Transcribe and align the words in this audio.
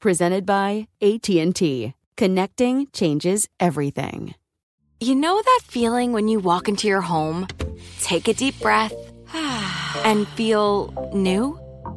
Presented 0.00 0.46
by 0.46 0.88
AT&T. 1.02 1.92
Connecting 2.16 2.86
changes 2.94 3.46
everything. 3.60 4.34
You 4.98 5.14
know 5.14 5.42
that 5.42 5.60
feeling 5.64 6.14
when 6.14 6.26
you 6.26 6.40
walk 6.40 6.68
into 6.68 6.88
your 6.88 7.02
home, 7.02 7.46
take 8.00 8.26
a 8.26 8.32
deep 8.32 8.58
breath, 8.60 8.94
and 10.02 10.26
feel 10.28 11.10
new? 11.12 11.59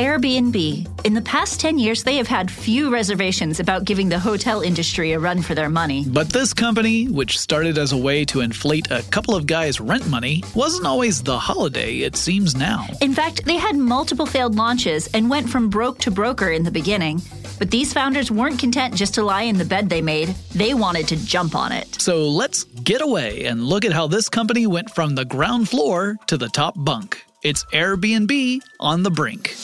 Airbnb. 0.00 1.04
In 1.04 1.12
the 1.12 1.20
past 1.20 1.60
10 1.60 1.78
years, 1.78 2.04
they 2.04 2.16
have 2.16 2.26
had 2.26 2.50
few 2.50 2.90
reservations 2.90 3.60
about 3.60 3.84
giving 3.84 4.08
the 4.08 4.18
hotel 4.18 4.62
industry 4.62 5.12
a 5.12 5.18
run 5.18 5.42
for 5.42 5.54
their 5.54 5.68
money. 5.68 6.06
But 6.08 6.30
this 6.30 6.54
company, 6.54 7.04
which 7.04 7.38
started 7.38 7.76
as 7.76 7.92
a 7.92 7.98
way 7.98 8.24
to 8.24 8.40
inflate 8.40 8.90
a 8.90 9.02
couple 9.10 9.36
of 9.36 9.46
guys' 9.46 9.78
rent 9.78 10.08
money, 10.08 10.42
wasn't 10.54 10.86
always 10.86 11.22
the 11.22 11.38
holiday 11.38 11.98
it 11.98 12.16
seems 12.16 12.56
now. 12.56 12.86
In 13.02 13.12
fact, 13.12 13.44
they 13.44 13.58
had 13.58 13.76
multiple 13.76 14.24
failed 14.24 14.54
launches 14.54 15.06
and 15.08 15.28
went 15.28 15.50
from 15.50 15.68
broke 15.68 15.98
to 15.98 16.10
broker 16.10 16.48
in 16.48 16.64
the 16.64 16.70
beginning. 16.70 17.20
But 17.58 17.70
these 17.70 17.92
founders 17.92 18.30
weren't 18.30 18.58
content 18.58 18.94
just 18.94 19.12
to 19.16 19.22
lie 19.22 19.42
in 19.42 19.58
the 19.58 19.66
bed 19.66 19.90
they 19.90 20.00
made, 20.00 20.30
they 20.54 20.72
wanted 20.72 21.08
to 21.08 21.16
jump 21.26 21.54
on 21.54 21.72
it. 21.72 22.00
So 22.00 22.26
let's 22.26 22.64
get 22.64 23.02
away 23.02 23.44
and 23.44 23.62
look 23.62 23.84
at 23.84 23.92
how 23.92 24.06
this 24.06 24.30
company 24.30 24.66
went 24.66 24.88
from 24.94 25.14
the 25.14 25.26
ground 25.26 25.68
floor 25.68 26.16
to 26.28 26.38
the 26.38 26.48
top 26.48 26.72
bunk. 26.74 27.22
It's 27.42 27.64
Airbnb 27.66 28.60
on 28.80 29.02
the 29.02 29.10
brink. 29.10 29.54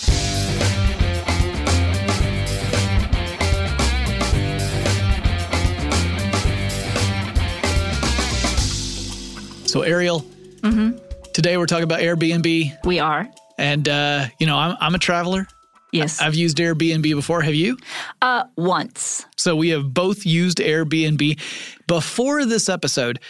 So, 9.76 9.82
Ariel, 9.82 10.20
Mm-hmm. 10.62 10.96
today 11.34 11.58
we're 11.58 11.66
talking 11.66 11.84
about 11.84 12.00
Airbnb. 12.00 12.82
We 12.86 12.98
are. 12.98 13.28
And, 13.58 13.86
uh, 13.86 14.28
you 14.38 14.46
know, 14.46 14.56
I'm, 14.56 14.74
I'm 14.80 14.94
a 14.94 14.98
traveler. 14.98 15.46
Yes. 15.92 16.18
I've 16.18 16.34
used 16.34 16.56
Airbnb 16.56 17.02
before. 17.02 17.42
Have 17.42 17.54
you? 17.54 17.76
Uh, 18.22 18.44
once. 18.56 19.26
So 19.36 19.54
we 19.54 19.68
have 19.68 19.92
both 19.92 20.24
used 20.24 20.60
Airbnb. 20.60 21.38
Before 21.86 22.46
this 22.46 22.70
episode, 22.70 23.20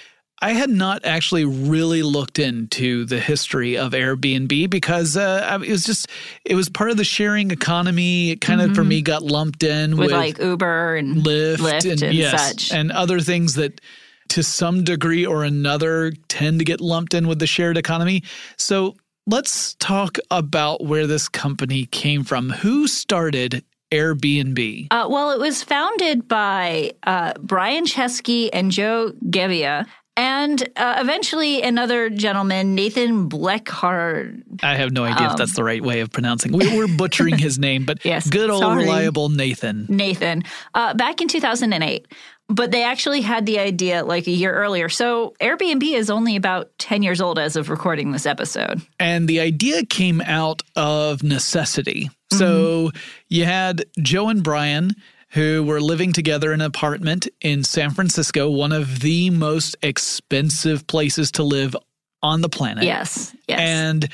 I 0.40 0.52
had 0.52 0.70
not 0.70 1.04
actually 1.04 1.44
really 1.44 2.04
looked 2.04 2.38
into 2.38 3.06
the 3.06 3.18
history 3.18 3.76
of 3.76 3.90
Airbnb 3.90 4.70
because 4.70 5.16
uh, 5.16 5.58
it 5.64 5.68
was 5.72 5.82
just 5.84 6.06
it 6.44 6.54
was 6.54 6.68
part 6.68 6.90
of 6.90 6.96
the 6.96 7.02
sharing 7.04 7.50
economy. 7.50 8.30
It 8.30 8.40
kind 8.40 8.60
of 8.60 8.76
for 8.76 8.84
me 8.84 9.02
got 9.02 9.22
lumped 9.24 9.64
in 9.64 9.90
Mm-hmm. 9.90 9.98
With, 9.98 10.12
with, 10.12 10.16
like 10.16 10.38
Uber 10.38 10.94
and 10.94 11.24
Lyft, 11.24 11.56
Lyft 11.56 11.90
and, 11.90 12.02
and 12.04 12.14
yes, 12.14 12.46
such. 12.68 12.72
and 12.72 12.92
other 12.92 13.18
things 13.18 13.54
that 13.54 13.80
to 14.28 14.42
some 14.42 14.84
degree 14.84 15.24
or 15.26 15.44
another 15.44 16.12
tend 16.28 16.58
to 16.60 16.64
get 16.64 16.80
lumped 16.80 17.14
in 17.14 17.26
with 17.28 17.38
the 17.38 17.46
shared 17.46 17.76
economy. 17.76 18.22
So 18.56 18.96
let's 19.26 19.74
talk 19.74 20.18
about 20.30 20.84
where 20.84 21.06
this 21.06 21.28
company 21.28 21.86
came 21.86 22.24
from. 22.24 22.50
Who 22.50 22.86
started 22.88 23.64
Airbnb? 23.92 24.88
Uh, 24.90 25.06
well, 25.08 25.30
it 25.30 25.38
was 25.38 25.62
founded 25.62 26.26
by 26.28 26.92
uh, 27.04 27.32
Brian 27.40 27.84
Chesky 27.84 28.50
and 28.52 28.70
Joe 28.70 29.12
Gebbia, 29.26 29.86
and 30.16 30.66
uh, 30.76 30.96
eventually 30.98 31.60
another 31.62 32.08
gentleman, 32.08 32.74
Nathan 32.74 33.28
Bleckhard. 33.28 34.42
I 34.62 34.74
have 34.76 34.90
no 34.92 35.04
idea 35.04 35.30
if 35.30 35.36
that's 35.36 35.54
the 35.54 35.62
right 35.64 35.82
way 35.82 36.00
of 36.00 36.10
pronouncing. 36.10 36.52
We, 36.52 36.76
we're 36.76 36.88
butchering 36.96 37.36
his 37.38 37.58
name, 37.58 37.84
but 37.84 37.98
Um, 37.98 38.02
Yes, 38.10 38.30
good 38.30 38.48
old 38.50 38.62
sorry. 38.62 38.84
reliable 38.84 39.28
Nathan. 39.28 39.86
Nathan, 39.88 40.42
uh, 40.74 40.94
back 40.94 41.20
in 41.20 41.28
2008. 41.28 42.06
But 42.48 42.70
they 42.70 42.84
actually 42.84 43.22
had 43.22 43.44
the 43.44 43.58
idea 43.58 44.04
like 44.04 44.26
a 44.28 44.30
year 44.32 44.52
earlier. 44.52 44.88
So 44.88 45.34
Airbnb 45.40 45.82
is 45.82 46.10
only 46.10 46.36
about 46.36 46.70
10 46.78 47.02
years 47.02 47.20
old 47.20 47.38
as 47.38 47.56
of 47.56 47.68
recording 47.70 48.12
this 48.12 48.24
episode. 48.24 48.82
And 49.00 49.26
the 49.26 49.40
idea 49.40 49.84
came 49.84 50.20
out 50.20 50.62
of 50.76 51.24
necessity. 51.24 52.04
Mm-hmm. 52.04 52.38
So 52.38 52.92
you 53.28 53.44
had 53.44 53.84
Joe 53.98 54.28
and 54.28 54.44
Brian 54.44 54.94
who 55.30 55.64
were 55.64 55.80
living 55.80 56.12
together 56.12 56.52
in 56.52 56.60
an 56.60 56.66
apartment 56.66 57.28
in 57.40 57.64
San 57.64 57.90
Francisco, 57.90 58.48
one 58.48 58.72
of 58.72 59.00
the 59.00 59.30
most 59.30 59.76
expensive 59.82 60.86
places 60.86 61.32
to 61.32 61.42
live 61.42 61.76
on 62.22 62.40
the 62.40 62.48
planet. 62.48 62.84
Yes. 62.84 63.34
Yes. 63.48 63.60
And 63.60 64.08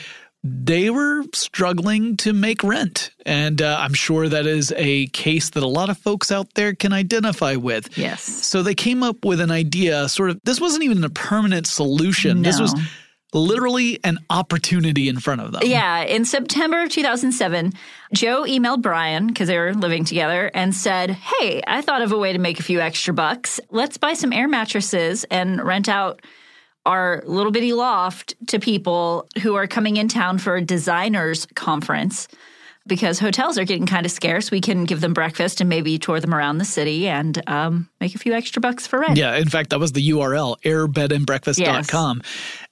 they 0.44 0.90
were 0.90 1.22
struggling 1.34 2.16
to 2.18 2.32
make 2.32 2.64
rent. 2.64 3.10
And 3.24 3.62
uh, 3.62 3.76
I'm 3.78 3.94
sure 3.94 4.28
that 4.28 4.46
is 4.46 4.72
a 4.76 5.06
case 5.08 5.50
that 5.50 5.62
a 5.62 5.68
lot 5.68 5.88
of 5.88 5.98
folks 5.98 6.32
out 6.32 6.54
there 6.54 6.74
can 6.74 6.92
identify 6.92 7.54
with. 7.54 7.96
yes. 7.96 8.22
So 8.22 8.62
they 8.62 8.74
came 8.74 9.02
up 9.02 9.24
with 9.24 9.40
an 9.40 9.50
idea, 9.52 10.08
sort 10.08 10.30
of, 10.30 10.40
this 10.44 10.60
wasn't 10.60 10.82
even 10.82 11.04
a 11.04 11.10
permanent 11.10 11.66
solution. 11.68 12.42
No. 12.42 12.50
This 12.50 12.60
was 12.60 12.74
literally 13.32 13.98
an 14.04 14.18
opportunity 14.30 15.08
in 15.08 15.18
front 15.18 15.40
of 15.40 15.52
them. 15.52 15.62
Yeah, 15.64 16.02
in 16.02 16.24
September 16.24 16.82
of 16.82 16.90
2007, 16.90 17.72
Joe 18.12 18.42
emailed 18.42 18.82
Brian 18.82 19.28
because 19.28 19.48
they 19.48 19.58
were 19.58 19.74
living 19.74 20.04
together 20.04 20.50
and 20.54 20.74
said, 20.74 21.10
Hey, 21.10 21.62
I 21.66 21.80
thought 21.80 22.02
of 22.02 22.12
a 22.12 22.18
way 22.18 22.32
to 22.32 22.38
make 22.38 22.60
a 22.60 22.62
few 22.62 22.80
extra 22.80 23.14
bucks. 23.14 23.60
Let's 23.70 23.96
buy 23.96 24.14
some 24.14 24.32
air 24.32 24.48
mattresses 24.48 25.24
and 25.30 25.62
rent 25.64 25.88
out 25.88 26.20
our 26.86 27.22
little 27.26 27.52
bitty 27.52 27.72
loft 27.72 28.34
to 28.48 28.58
people 28.58 29.28
who 29.42 29.54
are 29.54 29.66
coming 29.66 29.96
in 29.96 30.08
town 30.08 30.38
for 30.38 30.56
a 30.56 30.62
designers 30.62 31.46
conference. 31.54 32.28
Because 32.84 33.20
hotels 33.20 33.58
are 33.58 33.64
getting 33.64 33.86
kind 33.86 34.04
of 34.04 34.10
scarce, 34.10 34.50
we 34.50 34.60
can 34.60 34.86
give 34.86 35.00
them 35.00 35.12
breakfast 35.12 35.60
and 35.60 35.70
maybe 35.70 35.98
tour 35.98 36.18
them 36.18 36.34
around 36.34 36.58
the 36.58 36.64
city 36.64 37.06
and 37.06 37.40
um, 37.48 37.88
make 38.00 38.16
a 38.16 38.18
few 38.18 38.32
extra 38.32 38.60
bucks 38.60 38.88
for 38.88 38.98
rent. 38.98 39.16
Yeah, 39.16 39.36
in 39.36 39.48
fact, 39.48 39.70
that 39.70 39.78
was 39.78 39.92
the 39.92 40.10
URL, 40.10 40.56
airbedandbreakfast.com. 40.62 42.22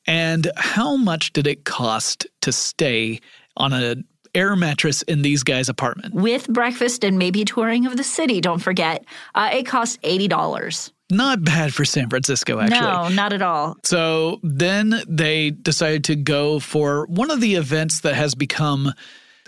And 0.08 0.50
how 0.56 0.96
much 0.96 1.32
did 1.32 1.46
it 1.46 1.64
cost 1.64 2.26
to 2.40 2.50
stay 2.50 3.20
on 3.56 3.72
a 3.72 3.96
air 4.34 4.56
mattress 4.56 5.02
in 5.02 5.22
these 5.22 5.44
guys' 5.44 5.68
apartment? 5.68 6.14
With 6.14 6.48
breakfast 6.48 7.04
and 7.04 7.16
maybe 7.16 7.44
touring 7.44 7.86
of 7.86 7.96
the 7.96 8.04
city, 8.04 8.40
don't 8.40 8.58
forget, 8.58 9.04
uh, 9.36 9.50
it 9.52 9.64
cost 9.64 10.02
$80. 10.02 10.90
Not 11.10 11.44
bad 11.44 11.74
for 11.74 11.84
San 11.84 12.08
Francisco, 12.08 12.60
actually. 12.60 12.80
No, 12.80 13.08
not 13.08 13.32
at 13.32 13.42
all. 13.42 13.76
So 13.84 14.40
then 14.42 15.02
they 15.08 15.50
decided 15.50 16.04
to 16.04 16.16
go 16.16 16.60
for 16.60 17.06
one 17.06 17.30
of 17.30 17.40
the 17.40 17.54
events 17.56 18.00
that 18.00 18.14
has 18.14 18.34
become, 18.34 18.92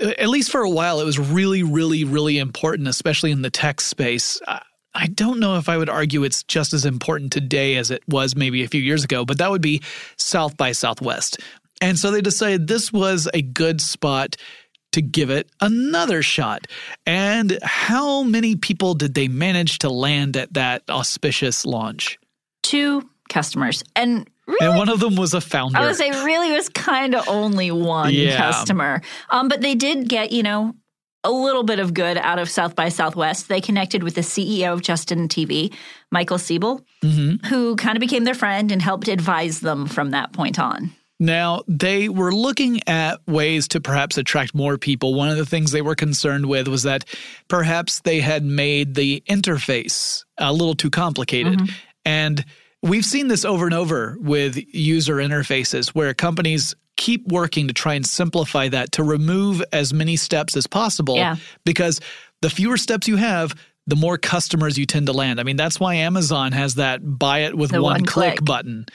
at 0.01 0.29
least 0.29 0.51
for 0.51 0.63
a 0.63 0.71
while, 0.71 1.01
it 1.01 1.05
was 1.05 1.19
really, 1.19 1.63
really, 1.63 2.05
really 2.05 2.39
important, 2.39 2.89
especially 2.89 3.31
in 3.31 3.43
the 3.43 3.51
tech 3.51 3.81
space. 3.81 4.41
I- 4.47 4.63
I 4.95 5.07
don't 5.07 5.41
know 5.41 5.57
if 5.57 5.71
I 5.71 5.79
would 5.79 5.89
argue 5.89 6.23
it's 6.23 6.43
just 6.43 6.75
as 6.75 6.85
important 6.85 7.33
today 7.33 7.77
as 7.77 7.91
it 7.91 8.03
was 8.09 8.37
maybe 8.37 8.63
a 8.63 8.69
few 8.69 8.83
years 8.83 9.03
ago, 9.05 9.25
but 9.25 9.39
that 9.39 9.51
would 9.51 9.63
be 9.63 9.81
South 10.19 10.59
by 10.59 10.73
Southwest. 10.73 11.39
And 11.81 11.99
so 11.99 12.11
they 12.11 12.21
decided 12.21 12.67
this 12.69 12.93
was 12.93 13.27
a 13.33 13.41
good 13.41 13.81
spot 13.81 14.37
to 14.93 15.03
give 15.03 15.31
it 15.31 15.49
another 15.61 16.23
shot. 16.23 16.67
And 17.07 17.59
how 17.63 18.23
many 18.23 18.57
people 18.57 18.95
did 18.95 19.15
they 19.15 19.29
manage 19.29 19.79
to 19.81 19.91
land 19.91 20.37
at 20.37 20.55
that 20.55 20.83
auspicious 20.89 21.65
launch? 21.67 22.19
Two 22.63 23.03
customers. 23.29 23.83
And 23.97 24.29
really, 24.47 24.67
And 24.67 24.77
one 24.77 24.89
of 24.89 25.01
them 25.01 25.17
was 25.17 25.35
a 25.35 25.41
founder. 25.41 25.79
I 25.79 25.87
would 25.87 25.97
say 25.97 26.11
really 26.25 26.53
was 26.53 26.69
kind 26.69 27.15
of 27.15 27.29
only 27.29 27.71
one 27.71 28.13
Yeah. 28.13 28.37
customer. 28.37 29.01
Um, 29.31 29.49
but 29.49 29.61
they 29.61 29.75
did 29.75 30.09
get, 30.09 30.33
you 30.33 30.43
know, 30.43 30.75
a 31.25 31.31
little 31.31 31.63
bit 31.63 31.79
of 31.79 31.95
good 31.95 32.19
out 32.19 32.39
of 32.41 32.51
South 32.51 32.75
by 32.75 32.89
Southwest. 32.89 33.49
They 33.49 33.61
connected 33.61 34.03
with 34.03 34.17
the 34.17 34.23
CEO 34.23 34.73
of 34.73 34.83
Justin 34.83 35.29
TV, 35.29 35.73
Michael 36.11 36.37
Seibel, 36.39 36.83
Mm-hmm. 37.03 37.47
who 37.47 37.77
kind 37.77 37.97
of 37.97 38.01
became 38.01 38.25
their 38.25 38.35
friend 38.35 38.71
and 38.73 38.83
helped 38.83 39.07
advise 39.09 39.61
them 39.61 39.87
from 39.87 40.11
that 40.11 40.33
point 40.33 40.59
on. 40.59 40.91
Now, 41.23 41.63
they 41.69 42.09
were 42.09 42.35
looking 42.35 42.81
at 42.89 43.21
ways 43.29 43.69
to 43.69 43.81
perhaps 43.81 44.19
attract 44.19 44.57
more 44.57 44.77
people. 44.77 45.15
One 45.15 45.29
of 45.29 45.37
the 45.37 45.47
things 45.47 45.71
they 45.71 45.81
were 45.81 45.95
concerned 45.95 46.47
with 46.47 46.67
was 46.67 46.83
that 46.83 47.05
perhaps 47.47 48.01
they 48.01 48.19
had 48.19 48.45
made 48.45 48.97
the 48.97 49.23
interface 49.29 50.25
a 50.37 50.53
little 50.53 50.75
too 50.75 50.91
complicated. 50.91 51.61
Mm-hmm. 51.61 51.75
And 52.05 52.45
we've 52.83 53.05
seen 53.05 53.29
this 53.29 53.45
over 53.45 53.67
and 53.67 53.75
over 53.75 54.17
with 54.19 54.57
user 54.75 55.17
interfaces 55.19 55.91
where 55.91 56.13
companies 56.13 56.75
keep 56.97 57.29
working 57.29 57.69
to 57.69 57.73
try 57.73 57.95
and 57.95 58.05
simplify 58.05 58.69
that 58.71 58.91
to 58.93 59.05
remove 59.05 59.63
as 59.73 59.95
many 59.95 60.17
steps 60.17 60.57
as 60.57 60.67
possible 60.67 61.15
Yeah. 61.15 61.37
because 61.65 62.01
the 62.41 62.51
fewer 62.51 62.77
steps 62.77 63.07
you 63.07 63.15
have, 63.15 63.55
the 63.87 63.97
more 63.97 64.17
customers 64.17 64.79
you 64.79 64.87
tend 64.87 65.07
to 65.07 65.13
land. 65.13 65.41
I 65.41 65.43
mean, 65.43 65.57
that's 65.57 65.81
why 65.81 65.95
Amazon 65.97 66.53
has 66.53 66.77
that 66.77 67.01
buy 67.03 67.41
it 67.41 67.57
with 67.57 67.71
The 67.73 67.83
one, 67.83 67.93
one 67.95 68.05
click 68.07 68.37
click. 68.37 68.45
button. 68.45 68.87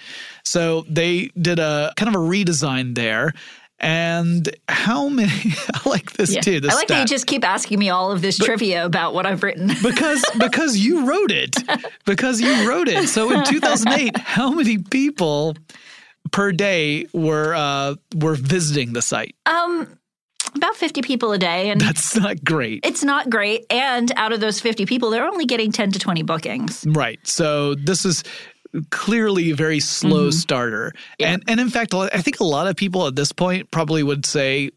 So 0.43 0.85
they 0.89 1.27
did 1.39 1.59
a 1.59 1.91
kind 1.97 2.07
of 2.13 2.21
a 2.21 2.23
redesign 2.23 2.95
there. 2.95 3.33
And 3.79 4.49
how 4.67 5.07
many? 5.07 5.29
I 5.73 5.87
like 5.87 6.13
this 6.13 6.33
Yeah. 6.33 6.41
too. 6.41 6.59
The 6.61 6.69
I 6.71 6.73
like 6.73 6.87
that 6.87 6.99
you 7.01 7.05
just 7.05 7.27
keep 7.27 7.43
asking 7.43 7.77
me 7.77 7.89
all 7.91 8.11
of 8.11 8.21
this 8.23 8.37
trivia 8.37 8.83
about 8.85 9.13
what 9.13 9.25
I've 9.27 9.43
written. 9.43 9.67
because 9.83 10.25
because 10.39 10.77
you 10.77 11.05
wrote 11.07 11.31
it 11.31 11.55
because 12.05 12.41
you 12.41 12.67
wrote 12.67 12.87
it. 12.87 13.07
So 13.09 13.29
in 13.29 13.43
2008, 13.43 14.17
how 14.21 14.49
many 14.51 14.79
people 14.79 15.55
per 16.31 16.51
day 16.51 17.05
were 17.13 17.53
uh, 17.53 17.95
were 18.15 18.33
visiting 18.35 18.93
the 18.93 19.01
site? 19.03 19.35
um, 19.45 19.87
about 20.55 20.75
50 20.75 21.01
people 21.01 21.31
a 21.31 21.37
day. 21.37 21.69
And 21.69 21.79
That's 21.79 22.15
not 22.15 22.43
great. 22.43 22.85
it's 22.85 23.03
not 23.03 23.29
great. 23.29 23.65
And 23.69 24.11
out 24.15 24.33
of 24.33 24.39
those 24.39 24.59
50 24.59 24.85
people, 24.85 25.09
they're 25.09 25.27
only 25.27 25.45
getting 25.45 25.71
10 25.71 25.91
to 25.91 25.99
20 25.99 26.23
bookings. 26.23 26.85
Right. 26.87 27.19
So 27.27 27.75
this 27.75 28.05
is 28.05 28.23
clearly 28.91 29.51
a 29.51 29.55
very 29.55 29.79
slow 29.79 30.29
starter. 30.31 30.91
Mm-hmm. 30.95 31.13
Yeah. 31.19 31.33
And 31.33 31.43
and 31.47 31.59
in 31.59 31.69
fact, 31.69 31.93
I 31.93 32.21
think 32.21 32.39
a 32.39 32.43
lot 32.45 32.67
of 32.67 32.75
people 32.75 33.07
at 33.07 33.15
this 33.15 33.31
point 33.31 33.71
probably 33.71 34.03
would 34.03 34.25
say 34.25 34.71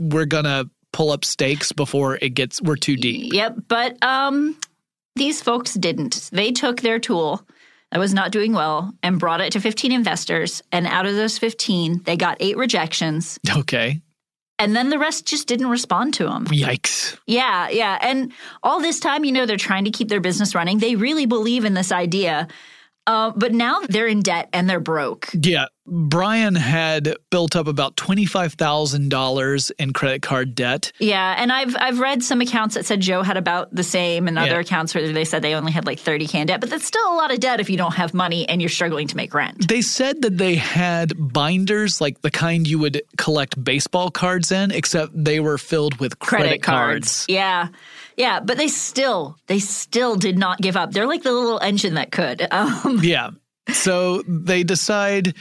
we're 0.00 0.26
going 0.26 0.44
to 0.44 0.68
pull 0.92 1.10
up 1.10 1.24
stakes 1.24 1.72
before 1.72 2.18
it 2.22 2.30
gets 2.30 2.62
we're 2.62 2.76
too 2.76 2.96
deep. 2.96 3.32
Yep. 3.32 3.56
But 3.68 4.02
um, 4.02 4.56
these 5.16 5.42
folks 5.42 5.74
didn't. 5.74 6.30
They 6.32 6.52
took 6.52 6.80
their 6.80 6.98
tool 6.98 7.46
that 7.90 7.98
was 7.98 8.14
not 8.14 8.30
doing 8.32 8.52
well 8.52 8.92
and 9.02 9.18
brought 9.18 9.40
it 9.40 9.52
to 9.52 9.60
15 9.60 9.92
investors. 9.92 10.62
And 10.72 10.86
out 10.86 11.06
of 11.06 11.14
those 11.14 11.38
15, 11.38 12.02
they 12.04 12.16
got 12.16 12.36
eight 12.40 12.56
rejections. 12.56 13.38
Okay. 13.56 14.00
And 14.58 14.76
then 14.76 14.88
the 14.88 14.98
rest 14.98 15.26
just 15.26 15.48
didn't 15.48 15.66
respond 15.66 16.14
to 16.14 16.24
them. 16.24 16.46
Yikes. 16.46 17.18
Yeah, 17.26 17.68
yeah. 17.70 17.98
And 18.00 18.32
all 18.62 18.80
this 18.80 19.00
time, 19.00 19.24
you 19.24 19.32
know, 19.32 19.46
they're 19.46 19.56
trying 19.56 19.84
to 19.84 19.90
keep 19.90 20.08
their 20.08 20.20
business 20.20 20.54
running. 20.54 20.78
They 20.78 20.94
really 20.94 21.26
believe 21.26 21.64
in 21.64 21.74
this 21.74 21.90
idea. 21.90 22.46
Uh, 23.06 23.32
but 23.36 23.52
now 23.52 23.80
they're 23.88 24.06
in 24.06 24.20
debt 24.20 24.48
and 24.52 24.70
they're 24.70 24.80
broke. 24.80 25.28
Yeah. 25.34 25.66
Brian 25.86 26.54
had 26.54 27.14
built 27.30 27.54
up 27.56 27.66
about 27.66 27.96
$25,000 27.96 29.70
in 29.78 29.92
credit 29.92 30.22
card 30.22 30.54
debt. 30.54 30.92
Yeah, 30.98 31.34
and 31.38 31.52
I've 31.52 31.76
I've 31.78 31.98
read 32.00 32.22
some 32.22 32.40
accounts 32.40 32.74
that 32.74 32.86
said 32.86 33.00
Joe 33.00 33.22
had 33.22 33.36
about 33.36 33.74
the 33.74 33.82
same, 33.82 34.26
and 34.28 34.38
other 34.38 34.52
Yeah. 34.52 34.60
accounts 34.60 34.94
where 34.94 35.12
they 35.12 35.24
said 35.24 35.42
they 35.42 35.54
only 35.54 35.72
had 35.72 35.86
like 35.86 35.98
30k 36.00 36.34
in 36.40 36.46
debt. 36.46 36.60
But 36.60 36.70
that's 36.70 36.86
still 36.86 37.06
a 37.12 37.16
lot 37.16 37.32
of 37.32 37.40
debt 37.40 37.60
if 37.60 37.68
you 37.68 37.76
don't 37.76 37.94
have 37.94 38.14
money 38.14 38.48
and 38.48 38.62
you're 38.62 38.70
struggling 38.70 39.08
to 39.08 39.16
make 39.16 39.34
rent. 39.34 39.68
They 39.68 39.82
said 39.82 40.22
that 40.22 40.38
they 40.38 40.54
had 40.54 41.12
binders 41.18 42.00
like 42.00 42.22
the 42.22 42.30
kind 42.30 42.66
you 42.66 42.78
would 42.78 43.02
collect 43.18 43.62
baseball 43.62 44.10
cards 44.10 44.50
in, 44.52 44.70
except 44.70 45.12
they 45.14 45.40
were 45.40 45.58
filled 45.58 45.98
with 46.00 46.18
credit, 46.18 46.62
cards. 46.62 47.26
Yeah. 47.28 47.68
Yeah, 48.16 48.40
but 48.40 48.56
they 48.56 48.68
still 48.68 49.36
they 49.48 49.58
still 49.58 50.16
did 50.16 50.38
not 50.38 50.60
give 50.60 50.76
up. 50.76 50.92
They're 50.92 51.06
like 51.06 51.22
the 51.24 51.32
little 51.32 51.58
engine 51.60 51.94
that 51.94 52.10
could. 52.12 52.46
Um, 52.52 53.00
Yeah. 53.02 53.30
So 53.72 54.22
they 54.28 54.62
decide 54.62 55.34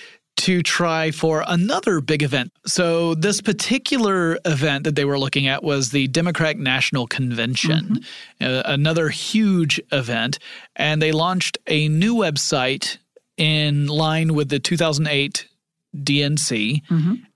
to 0.43 0.61
try 0.61 1.09
for 1.11 1.43
another 1.47 2.01
big 2.01 2.21
event. 2.23 2.51
So 2.65 3.15
this 3.15 3.39
particular 3.41 4.37
event 4.45 4.83
that 4.83 4.95
they 4.95 5.05
were 5.05 5.17
looking 5.17 5.47
at 5.47 5.63
was 5.63 5.91
the 5.91 6.07
Democratic 6.09 6.57
National 6.57 7.07
Convention, 7.07 8.03
uh, 8.41 8.61
another 8.65 9.07
huge 9.09 9.79
event, 9.91 10.39
and 10.75 11.01
they 11.01 11.11
launched 11.13 11.57
a 11.67 11.87
new 11.87 12.15
website 12.15 12.97
in 13.37 13.87
line 13.87 14.33
with 14.33 14.49
the 14.49 14.59
2008 14.59 15.47
DNC, 15.95 16.81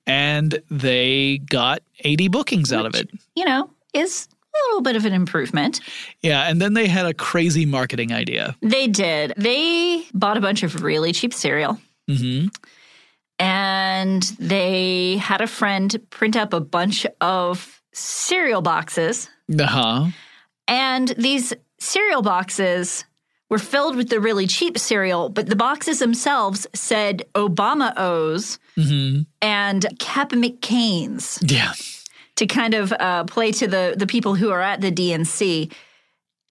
and 0.05 0.61
they 0.69 1.37
got 1.49 1.79
80 2.03 2.27
bookings 2.27 2.73
out 2.73 2.85
of 2.85 2.95
it. 2.95 3.09
you 3.35 3.45
know, 3.45 3.69
is 3.93 4.27
a 4.53 4.57
little 4.69 4.81
bit 4.81 4.95
of 4.95 5.05
an 5.05 5.13
improvement. 5.13 5.79
Yeah, 6.21 6.49
and 6.49 6.61
then 6.61 6.73
they 6.73 6.87
had 6.87 7.05
a 7.05 7.13
crazy 7.13 7.65
marketing 7.65 8.11
idea. 8.11 8.55
They 8.61 8.87
did. 8.87 9.33
They 9.37 10.03
bought 10.13 10.35
a 10.37 10.41
bunch 10.41 10.63
of 10.63 10.83
really 10.83 11.13
cheap 11.13 11.33
cereal. 11.33 11.79
hmm 12.09 12.47
and 13.39 14.23
they 14.39 15.17
had 15.17 15.41
a 15.41 15.47
friend 15.47 15.95
print 16.09 16.35
up 16.35 16.53
a 16.53 16.59
bunch 16.59 17.05
of 17.21 17.81
cereal 17.93 18.61
boxes. 18.61 19.29
Uh-huh. 19.59 20.07
And 20.67 21.09
these 21.09 21.53
cereal 21.79 22.21
boxes 22.21 23.05
were 23.49 23.57
filled 23.59 23.95
with 23.95 24.09
the 24.09 24.19
really 24.19 24.45
cheap 24.47 24.77
cereal, 24.77 25.29
but 25.29 25.47
the 25.47 25.55
boxes 25.55 25.99
themselves 25.99 26.67
said 26.73 27.23
Obama 27.35 27.93
O's 27.97 28.59
hmm 28.75 29.21
and 29.41 29.85
Cap'n 29.99 30.41
McCain's 30.41 31.39
Yeah. 31.41 31.73
to 32.35 32.45
kind 32.45 32.73
of 32.73 32.91
uh, 32.91 33.23
play 33.23 33.51
to 33.53 33.67
the, 33.67 33.95
the 33.97 34.05
people 34.07 34.35
who 34.35 34.49
are 34.51 34.61
at 34.61 34.81
the 34.81 34.91
DNC. 34.91 35.71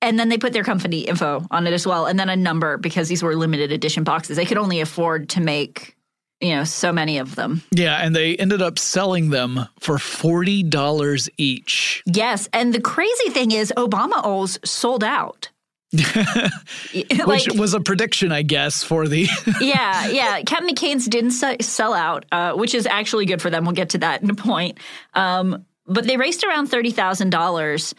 And 0.02 0.18
then 0.18 0.28
they 0.28 0.38
put 0.38 0.52
their 0.52 0.62
company 0.64 1.00
info 1.00 1.44
on 1.50 1.66
it 1.66 1.72
as 1.72 1.86
well, 1.86 2.06
and 2.06 2.18
then 2.20 2.28
a 2.28 2.36
number 2.36 2.76
because 2.76 3.08
these 3.08 3.22
were 3.22 3.34
limited 3.34 3.72
edition 3.72 4.04
boxes. 4.04 4.36
They 4.36 4.44
could 4.44 4.58
only 4.58 4.80
afford 4.80 5.30
to 5.30 5.40
make, 5.40 5.95
you 6.40 6.54
know, 6.54 6.64
so 6.64 6.92
many 6.92 7.18
of 7.18 7.34
them. 7.34 7.62
Yeah, 7.70 7.96
and 7.96 8.14
they 8.14 8.36
ended 8.36 8.60
up 8.60 8.78
selling 8.78 9.30
them 9.30 9.66
for 9.80 9.98
forty 9.98 10.62
dollars 10.62 11.28
each. 11.38 12.02
Yes, 12.06 12.48
and 12.52 12.74
the 12.74 12.80
crazy 12.80 13.30
thing 13.30 13.52
is, 13.52 13.72
Obama 13.76 14.20
O's 14.24 14.58
sold 14.64 15.02
out. 15.02 15.50
like, 15.94 17.26
Which 17.26 17.48
was 17.54 17.72
a 17.72 17.80
prediction, 17.80 18.32
I 18.32 18.42
guess, 18.42 18.82
for 18.82 19.06
the 19.06 19.28
yeah, 19.60 20.08
yeah. 20.08 20.42
Captain 20.42 20.68
McCain's 20.68 21.06
didn't 21.06 21.30
sell 21.62 21.94
out, 21.94 22.26
uh, 22.32 22.52
which 22.54 22.74
is 22.74 22.86
actually 22.86 23.24
good 23.24 23.40
for 23.40 23.50
them. 23.50 23.64
We'll 23.64 23.72
get 23.72 23.90
to 23.90 23.98
that 23.98 24.22
in 24.22 24.28
a 24.28 24.34
point. 24.34 24.78
Um, 25.14 25.64
but 25.86 26.04
they 26.04 26.16
raised 26.16 26.44
around 26.44 26.66
thirty 26.66 26.90
thousand 26.90 27.30
dollars, 27.30 27.94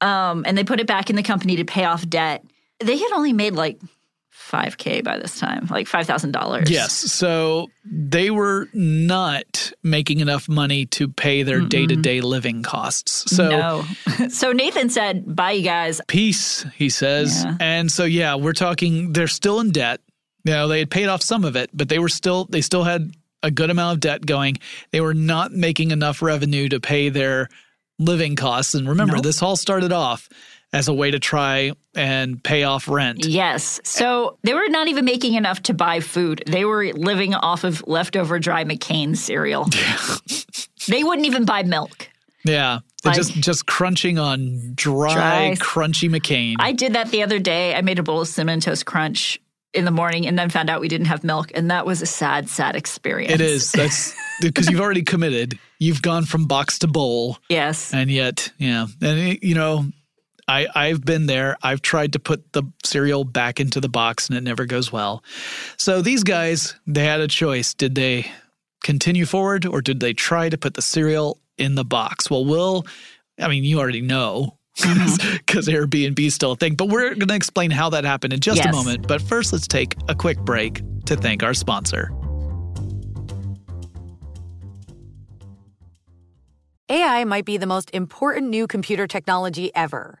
um, 0.00 0.44
and 0.46 0.56
they 0.56 0.64
put 0.64 0.80
it 0.80 0.86
back 0.86 1.10
in 1.10 1.16
the 1.16 1.22
company 1.22 1.56
to 1.56 1.64
pay 1.64 1.84
off 1.84 2.08
debt. 2.08 2.44
They 2.80 2.96
had 2.96 3.12
only 3.12 3.32
made 3.32 3.54
like 3.54 3.80
five 4.54 4.78
k 4.78 5.00
by 5.00 5.18
this 5.18 5.40
time, 5.40 5.66
like 5.68 5.88
five 5.88 6.06
thousand 6.06 6.30
dollars. 6.30 6.70
Yes. 6.70 6.92
So 6.92 7.70
they 7.84 8.30
were 8.30 8.68
not 8.72 9.72
making 9.82 10.20
enough 10.20 10.48
money 10.48 10.86
to 10.86 11.08
pay 11.08 11.42
their 11.42 11.60
day 11.60 11.86
to 11.86 11.96
day 11.96 12.20
living 12.20 12.62
costs. 12.62 13.34
So 13.34 13.48
no. 13.48 13.84
so 14.28 14.52
Nathan 14.52 14.90
said, 14.90 15.34
"Bye, 15.34 15.52
you 15.52 15.64
guys." 15.64 16.00
peace, 16.06 16.64
he 16.76 16.88
says. 16.88 17.42
Yeah. 17.42 17.56
And 17.58 17.90
so 17.90 18.04
yeah, 18.04 18.36
we're 18.36 18.52
talking 18.52 19.12
they're 19.12 19.26
still 19.26 19.58
in 19.58 19.72
debt. 19.72 20.00
You 20.44 20.52
know, 20.52 20.68
they 20.68 20.78
had 20.78 20.90
paid 20.90 21.08
off 21.08 21.22
some 21.22 21.44
of 21.44 21.56
it, 21.56 21.70
but 21.74 21.88
they 21.88 21.98
were 21.98 22.08
still 22.08 22.44
they 22.44 22.60
still 22.60 22.84
had 22.84 23.10
a 23.42 23.50
good 23.50 23.70
amount 23.70 23.94
of 23.94 24.00
debt 24.00 24.24
going. 24.24 24.58
They 24.92 25.00
were 25.00 25.14
not 25.14 25.50
making 25.50 25.90
enough 25.90 26.22
revenue 26.22 26.68
to 26.68 26.78
pay 26.78 27.08
their 27.08 27.48
living 27.98 28.36
costs. 28.36 28.74
And 28.74 28.88
remember, 28.88 29.20
this 29.20 29.42
all 29.42 29.56
started 29.56 29.92
off 29.92 30.28
as 30.74 30.88
a 30.88 30.92
way 30.92 31.10
to 31.10 31.18
try 31.18 31.72
and 31.94 32.42
pay 32.42 32.64
off 32.64 32.88
rent. 32.88 33.24
Yes. 33.24 33.80
So 33.84 34.38
they 34.42 34.52
were 34.54 34.68
not 34.68 34.88
even 34.88 35.04
making 35.04 35.34
enough 35.34 35.62
to 35.62 35.74
buy 35.74 36.00
food. 36.00 36.42
They 36.46 36.64
were 36.64 36.92
living 36.92 37.34
off 37.34 37.64
of 37.64 37.82
leftover 37.86 38.38
dry 38.40 38.64
McCain 38.64 39.16
cereal. 39.16 39.66
they 40.88 41.04
wouldn't 41.04 41.26
even 41.26 41.44
buy 41.44 41.62
milk. 41.62 42.08
Yeah. 42.44 42.80
They're 43.02 43.10
Like- 43.12 43.16
just 43.16 43.32
just 43.34 43.66
crunching 43.66 44.18
on 44.18 44.72
dry, 44.74 45.14
Dry. 45.14 45.56
crunchy 45.58 46.10
McCain. 46.10 46.56
I 46.58 46.72
did 46.72 46.94
that 46.94 47.10
the 47.10 47.22
other 47.22 47.38
day. 47.38 47.74
I 47.74 47.80
made 47.80 47.98
a 47.98 48.02
bowl 48.02 48.20
of 48.22 48.28
cinnamon 48.28 48.60
toast 48.60 48.84
crunch 48.84 49.38
in 49.72 49.84
the 49.84 49.90
morning 49.90 50.26
and 50.26 50.38
then 50.38 50.50
found 50.50 50.70
out 50.70 50.80
we 50.80 50.88
didn't 50.88 51.06
have 51.06 51.24
milk. 51.24 51.50
And 51.54 51.70
that 51.70 51.84
was 51.86 52.02
a 52.02 52.06
sad, 52.06 52.48
sad 52.48 52.76
experience. 52.76 53.32
it 53.32 53.40
is. 53.40 53.72
That's 53.72 54.14
because 54.40 54.68
you've 54.70 54.80
already 54.80 55.02
committed. 55.02 55.58
You've 55.78 56.02
gone 56.02 56.24
from 56.24 56.46
box 56.46 56.78
to 56.80 56.86
bowl. 56.86 57.38
Yes. 57.48 57.92
And 57.94 58.10
yet, 58.10 58.50
yeah. 58.58 58.86
And 59.02 59.18
it- 59.20 59.42
you 59.44 59.54
know, 59.54 59.86
I 60.48 60.66
I've 60.74 61.04
been 61.04 61.26
there. 61.26 61.56
I've 61.62 61.82
tried 61.82 62.12
to 62.14 62.18
put 62.18 62.52
the 62.52 62.62
cereal 62.84 63.24
back 63.24 63.60
into 63.60 63.80
the 63.80 63.88
box 63.88 64.28
and 64.28 64.36
it 64.36 64.42
never 64.42 64.66
goes 64.66 64.92
well. 64.92 65.22
So 65.76 66.02
these 66.02 66.22
guys, 66.22 66.74
they 66.86 67.04
had 67.04 67.20
a 67.20 67.28
choice. 67.28 67.74
Did 67.74 67.94
they 67.94 68.30
continue 68.82 69.24
forward 69.26 69.66
or 69.66 69.80
did 69.80 70.00
they 70.00 70.12
try 70.12 70.48
to 70.48 70.58
put 70.58 70.74
the 70.74 70.82
cereal 70.82 71.38
in 71.56 71.74
the 71.74 71.84
box? 71.84 72.30
Well, 72.30 72.44
we'll, 72.44 72.86
I 73.40 73.48
mean, 73.48 73.64
you 73.64 73.78
already 73.80 74.02
know 74.02 74.58
mm-hmm. 74.78 75.36
because 75.38 75.68
Airbnb 75.68 76.18
is 76.18 76.34
still 76.34 76.52
a 76.52 76.56
thing, 76.56 76.74
but 76.74 76.88
we're 76.88 77.14
going 77.14 77.28
to 77.28 77.34
explain 77.34 77.70
how 77.70 77.90
that 77.90 78.04
happened 78.04 78.32
in 78.32 78.40
just 78.40 78.58
Yes. 78.58 78.66
a 78.66 78.72
moment. 78.72 79.06
But 79.08 79.22
first, 79.22 79.52
let's 79.52 79.66
take 79.66 79.96
a 80.08 80.14
quick 80.14 80.38
break 80.40 80.82
to 81.06 81.16
thank 81.16 81.42
our 81.42 81.54
sponsor. 81.54 82.10
AI 86.90 87.24
might 87.24 87.44
be 87.44 87.56
the 87.56 87.66
most 87.66 87.90
important 87.94 88.48
new 88.50 88.66
computer 88.66 89.06
technology 89.06 89.74
ever. 89.74 90.20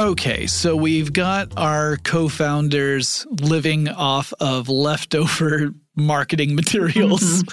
Okay, 0.00 0.46
so 0.46 0.76
we've 0.76 1.12
got 1.12 1.52
our 1.58 1.98
co 1.98 2.30
founders 2.30 3.26
living 3.42 3.86
off 3.86 4.32
of 4.40 4.70
leftover 4.70 5.74
marketing 5.94 6.54
materials 6.54 7.44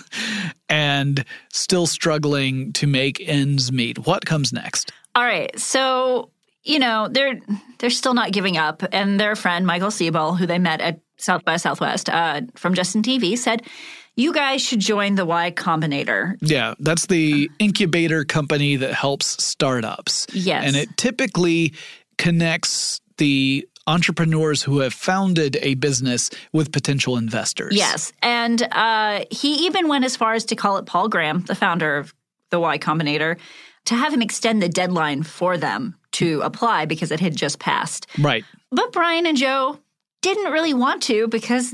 and 0.70 1.26
still 1.52 1.88
struggling 1.88 2.72
to 2.72 2.88
make 2.88 3.20
ends 3.20 3.70
meet. 3.70 4.08
What 4.08 4.26
comes 4.26 4.54
next? 4.54 4.94
All 5.14 5.26
right. 5.26 5.60
So, 5.60 6.32
you 6.64 6.80
know, 6.80 7.10
they're 7.12 7.42
they're 7.80 7.90
still 7.90 8.14
not 8.14 8.32
giving 8.32 8.56
up. 8.56 8.82
And 8.94 9.20
their 9.20 9.36
friend 9.36 9.68
Michael 9.68 9.90
Seibel, 9.90 10.40
who 10.40 10.46
they 10.46 10.58
met 10.58 10.80
at 10.80 11.02
South 11.18 11.44
by 11.44 11.58
Southwest 11.58 12.08
uh, 12.10 12.44
from 12.56 12.76
Justin 12.76 13.02
TV, 13.02 13.38
said, 13.38 13.64
You 14.16 14.32
guys 14.32 14.62
should 14.62 14.80
join 14.80 15.16
the 15.16 15.26
Y 15.26 15.52
Combinator. 15.52 16.38
Yeah, 16.40 16.76
that's 16.80 17.08
the 17.08 17.52
incubator 17.60 18.24
company 18.24 18.78
that 18.78 18.94
helps 18.94 19.44
startups. 19.44 20.28
Yes. 20.32 20.64
And 20.66 20.78
it 20.78 20.96
typically 20.96 21.74
connects 22.18 23.02
the 23.18 23.68
entrepreneurs 23.88 24.62
who 24.62 24.80
have 24.80 24.94
founded 24.94 25.58
a 25.62 25.76
business 25.76 26.30
with 26.52 26.72
potential 26.72 27.18
investors. 27.18 27.76
Yes. 27.76 28.12
And 28.22 28.62
uh, 28.72 29.24
he 29.32 29.66
even 29.66 29.88
went 29.88 30.04
as 30.04 30.16
far 30.16 30.34
as 30.34 30.46
to 30.46 30.56
call 30.56 30.78
it 30.78 30.86
Paul 30.86 31.08
Graham, 31.08 31.42
the 31.42 31.56
founder 31.56 31.98
of 31.98 32.14
the 32.52 32.60
Y 32.60 32.78
Combinator, 32.78 33.38
to 33.86 33.96
have 33.96 34.14
him 34.14 34.22
extend 34.22 34.62
the 34.62 34.68
deadline 34.68 35.24
for 35.24 35.58
them 35.58 35.96
to 36.14 36.42
apply 36.42 36.86
because 36.86 37.12
it 37.12 37.22
had 37.22 37.36
just 37.36 37.60
passed. 37.60 38.08
Right. 38.20 38.44
But 38.72 38.92
Brian 38.92 39.26
and 39.26 39.38
Joe 39.38 39.80
didn't 40.22 40.52
really 40.52 40.74
want 40.74 41.04
to 41.04 41.28
because 41.30 41.74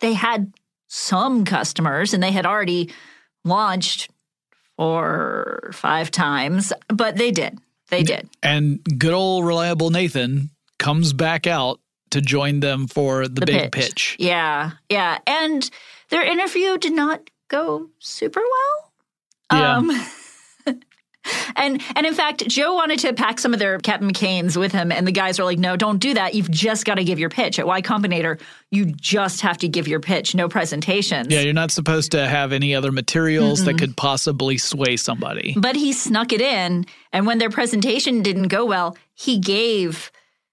they 0.00 0.14
had 0.14 0.52
some 0.86 1.44
customers 1.44 2.14
and 2.14 2.22
they 2.22 2.32
had 2.32 2.46
already 2.46 2.90
launched 3.44 4.10
four 4.76 5.04
or 5.04 5.70
five 5.74 6.10
times, 6.10 6.72
but 6.88 7.16
they 7.16 7.30
did. 7.30 7.58
They 7.90 8.02
did. 8.02 8.28
And 8.42 8.80
good 8.98 9.12
old 9.12 9.44
reliable 9.44 9.90
Nathan 9.90 10.50
comes 10.78 11.12
back 11.12 11.46
out 11.46 11.80
to 12.10 12.20
join 12.20 12.60
them 12.60 12.86
for 12.86 13.28
the, 13.28 13.44
big 13.44 13.72
pitch. 13.72 14.16
Yeah. 14.18 14.72
Yeah. 14.88 15.18
And 15.26 15.68
their 16.08 16.22
interview 16.22 16.78
did 16.78 16.92
not 16.92 17.30
go 17.48 17.88
super 17.98 18.40
well. 18.40 18.92
Yeah. 19.60 19.76
Um, 19.76 19.90
and 21.56 21.82
and 21.94 22.06
in 22.06 22.14
fact, 22.14 22.46
Joe 22.48 22.74
wanted 22.74 22.98
to 23.00 23.12
pack 23.12 23.40
some 23.40 23.52
of 23.52 23.58
their 23.58 23.78
Captain 23.78 24.10
McCain's 24.10 24.56
with 24.56 24.72
him, 24.72 24.92
and 24.92 25.06
the 25.06 25.12
guys 25.12 25.38
were 25.38 25.44
like, 25.44 25.58
"No, 25.58 25.76
don't 25.76 25.98
do 25.98 26.14
that. 26.14 26.34
You've 26.34 26.50
just 26.50 26.84
got 26.84 26.96
to 26.96 27.04
give 27.04 27.18
your 27.18 27.30
pitch 27.30 27.58
at 27.58 27.66
Y 27.66 27.82
Combinator. 27.82 28.40
You 28.70 28.86
just 28.86 29.40
have 29.42 29.58
to 29.58 29.68
give 29.68 29.88
your 29.88 30.00
pitch. 30.00 30.34
No 30.34 30.48
presentations." 30.48 31.32
Yeah, 31.32 31.40
you're 31.40 31.52
not 31.52 31.70
supposed 31.70 32.12
to 32.12 32.26
have 32.26 32.52
any 32.52 32.74
other 32.74 32.92
materials 32.92 33.64
that 33.64 33.78
could 33.78 33.96
possibly 33.96 34.58
sway 34.58 34.96
somebody. 34.96 35.54
But 35.56 35.76
he 35.76 35.92
snuck 35.92 36.32
it 36.32 36.40
in, 36.40 36.86
and 37.12 37.26
when 37.26 37.38
their 37.38 37.50
presentation 37.50 38.22
didn't 38.22 38.48
go 38.48 38.64
well, 38.64 38.96
he 39.14 39.38
gave 39.38 40.10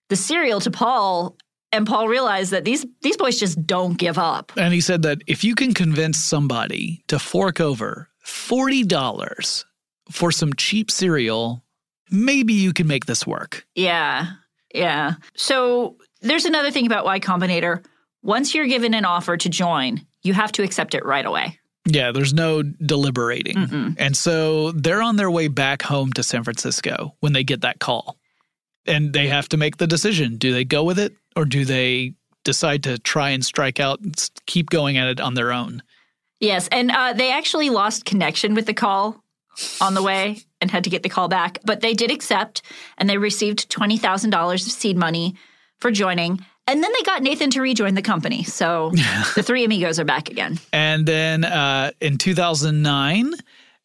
the 0.10 0.16
cereal 0.16 0.60
to 0.62 0.72
Paul, 0.72 1.36
and 1.72 1.86
Paul 1.86 2.08
realized 2.08 2.52
that 2.52 2.66
these 2.66 2.86
these 3.02 3.18
boys 3.18 3.40
just 3.40 3.66
don't 3.66 3.98
give 3.98 4.18
up. 4.18 4.52
And 4.58 4.74
he 4.74 4.82
said 4.82 5.02
that 5.04 5.22
if 5.28 5.44
you 5.44 5.56
can 5.56 5.74
convince 5.74 6.24
somebody 6.24 7.04
to 7.08 7.20
fork 7.20 7.60
over 7.60 8.10
$40 8.26 9.66
for 10.10 10.32
some 10.32 10.54
cheap 10.54 10.92
cereal, 10.92 11.64
maybe 12.10 12.54
you 12.54 12.74
can 12.74 12.88
make 12.88 13.06
this 13.06 13.26
work. 13.26 13.66
Yeah. 13.76 14.28
Yeah. 14.74 15.16
So 15.36 15.98
there's 16.22 16.46
another 16.46 16.72
thing 16.72 16.86
about 16.86 17.06
Y 17.06 17.20
Combinator. 17.20 17.84
Once 18.24 18.54
you're 18.54 18.68
given 18.68 18.94
an 18.94 19.06
offer 19.06 19.38
to 19.38 19.50
join, 19.50 20.06
you 20.24 20.34
have 20.34 20.52
to 20.54 20.64
accept 20.64 20.94
it 20.96 21.06
right 21.06 21.26
away. 21.26 21.60
Yeah, 21.86 22.12
there's 22.12 22.34
no 22.34 22.64
deliberating. 22.64 23.96
And 23.98 24.18
so 24.18 24.72
they're 24.74 25.02
on 25.02 25.16
their 25.16 25.32
way 25.32 25.48
back 25.48 25.82
home 25.82 26.12
to 26.14 26.24
San 26.24 26.44
Francisco 26.44 27.16
when 27.22 27.32
they 27.32 27.46
get 27.46 27.62
that 27.62 27.80
call. 27.80 28.18
And 28.86 29.14
they 29.14 29.28
have 29.28 29.48
to 29.50 29.58
make 29.58 29.78
the 29.78 29.88
decision. 29.88 30.38
Do 30.38 30.52
they 30.52 30.66
go 30.66 30.84
with 30.84 31.00
it 31.00 31.14
or 31.38 31.46
do 31.46 31.64
they 31.64 32.14
decide 32.44 32.84
to 32.84 32.98
try 32.98 33.30
and 33.30 33.46
strike 33.46 33.80
out 33.80 34.02
and 34.02 34.16
keep 34.46 34.70
going 34.70 34.98
at 34.98 35.08
it 35.08 35.22
on 35.22 35.36
their 35.36 35.54
own? 35.54 35.82
Yes. 36.42 36.68
And 36.70 36.92
uh, 36.92 37.14
they 37.14 37.32
actually 37.32 37.70
lost 37.70 38.04
connection 38.04 38.54
with 38.54 38.66
the 38.66 38.74
call 38.74 39.24
on 39.82 39.94
the 39.94 40.04
way 40.04 40.40
and 40.62 40.72
had 40.72 40.84
to 40.84 40.90
get 40.90 41.04
the 41.04 41.10
call 41.10 41.28
back. 41.28 41.60
But 41.64 41.82
they 41.82 41.94
did 41.94 42.12
accept 42.12 42.62
and 42.98 43.10
they 43.10 43.18
received 43.18 43.70
$20,000 43.70 44.54
of 44.54 44.60
seed 44.62 44.98
money 44.98 45.36
for 45.80 45.92
joining. 45.92 46.40
And 46.68 46.84
then 46.84 46.92
they 46.98 47.04
got 47.04 47.24
Nathan 47.24 47.50
to 47.52 47.62
rejoin 47.62 47.96
the 47.96 48.02
company. 48.02 48.44
So 48.44 48.92
the 49.36 49.44
three 49.44 49.64
amigos 49.64 50.00
are 50.00 50.06
back 50.06 50.30
again. 50.30 50.60
And 50.74 51.06
then 51.06 51.46
uh, 51.46 51.92
in 52.02 52.18
2009, 52.18 53.34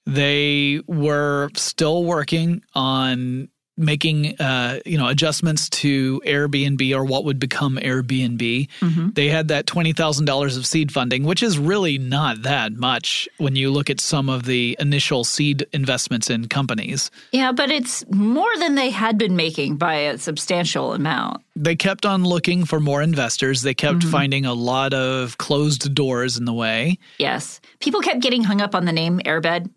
they 0.04 0.80
were 0.86 1.50
still 1.54 2.04
working 2.04 2.62
on 2.74 3.48
making 3.82 4.40
uh, 4.40 4.80
you 4.86 4.96
know 4.96 5.08
adjustments 5.08 5.68
to 5.70 6.22
Airbnb 6.24 6.94
or 6.94 7.04
what 7.04 7.24
would 7.24 7.38
become 7.38 7.76
Airbnb. 7.76 8.68
Mm-hmm. 8.80 9.10
They 9.10 9.28
had 9.28 9.48
that 9.48 9.66
twenty 9.66 9.92
thousand 9.92 10.26
dollars 10.26 10.56
of 10.56 10.66
seed 10.66 10.92
funding, 10.92 11.24
which 11.24 11.42
is 11.42 11.58
really 11.58 11.98
not 11.98 12.42
that 12.42 12.72
much 12.72 13.28
when 13.38 13.56
you 13.56 13.70
look 13.70 13.90
at 13.90 14.00
some 14.00 14.28
of 14.28 14.44
the 14.44 14.76
initial 14.80 15.24
seed 15.24 15.66
investments 15.72 16.30
in 16.30 16.48
companies. 16.48 17.10
Yeah, 17.32 17.52
but 17.52 17.70
it's 17.70 18.04
more 18.10 18.56
than 18.58 18.74
they 18.74 18.90
had 18.90 19.18
been 19.18 19.36
making 19.36 19.76
by 19.76 19.94
a 19.94 20.18
substantial 20.18 20.92
amount. 20.92 21.42
They 21.54 21.76
kept 21.76 22.06
on 22.06 22.24
looking 22.24 22.64
for 22.64 22.80
more 22.80 23.02
investors. 23.02 23.62
They 23.62 23.74
kept 23.74 23.98
mm-hmm. 23.98 24.10
finding 24.10 24.46
a 24.46 24.54
lot 24.54 24.94
of 24.94 25.36
closed 25.38 25.94
doors 25.94 26.38
in 26.38 26.44
the 26.44 26.52
way. 26.54 26.98
Yes, 27.18 27.60
people 27.80 28.00
kept 28.00 28.20
getting 28.20 28.44
hung 28.44 28.60
up 28.60 28.74
on 28.74 28.84
the 28.84 28.92
name 28.92 29.20
Airbed 29.24 29.68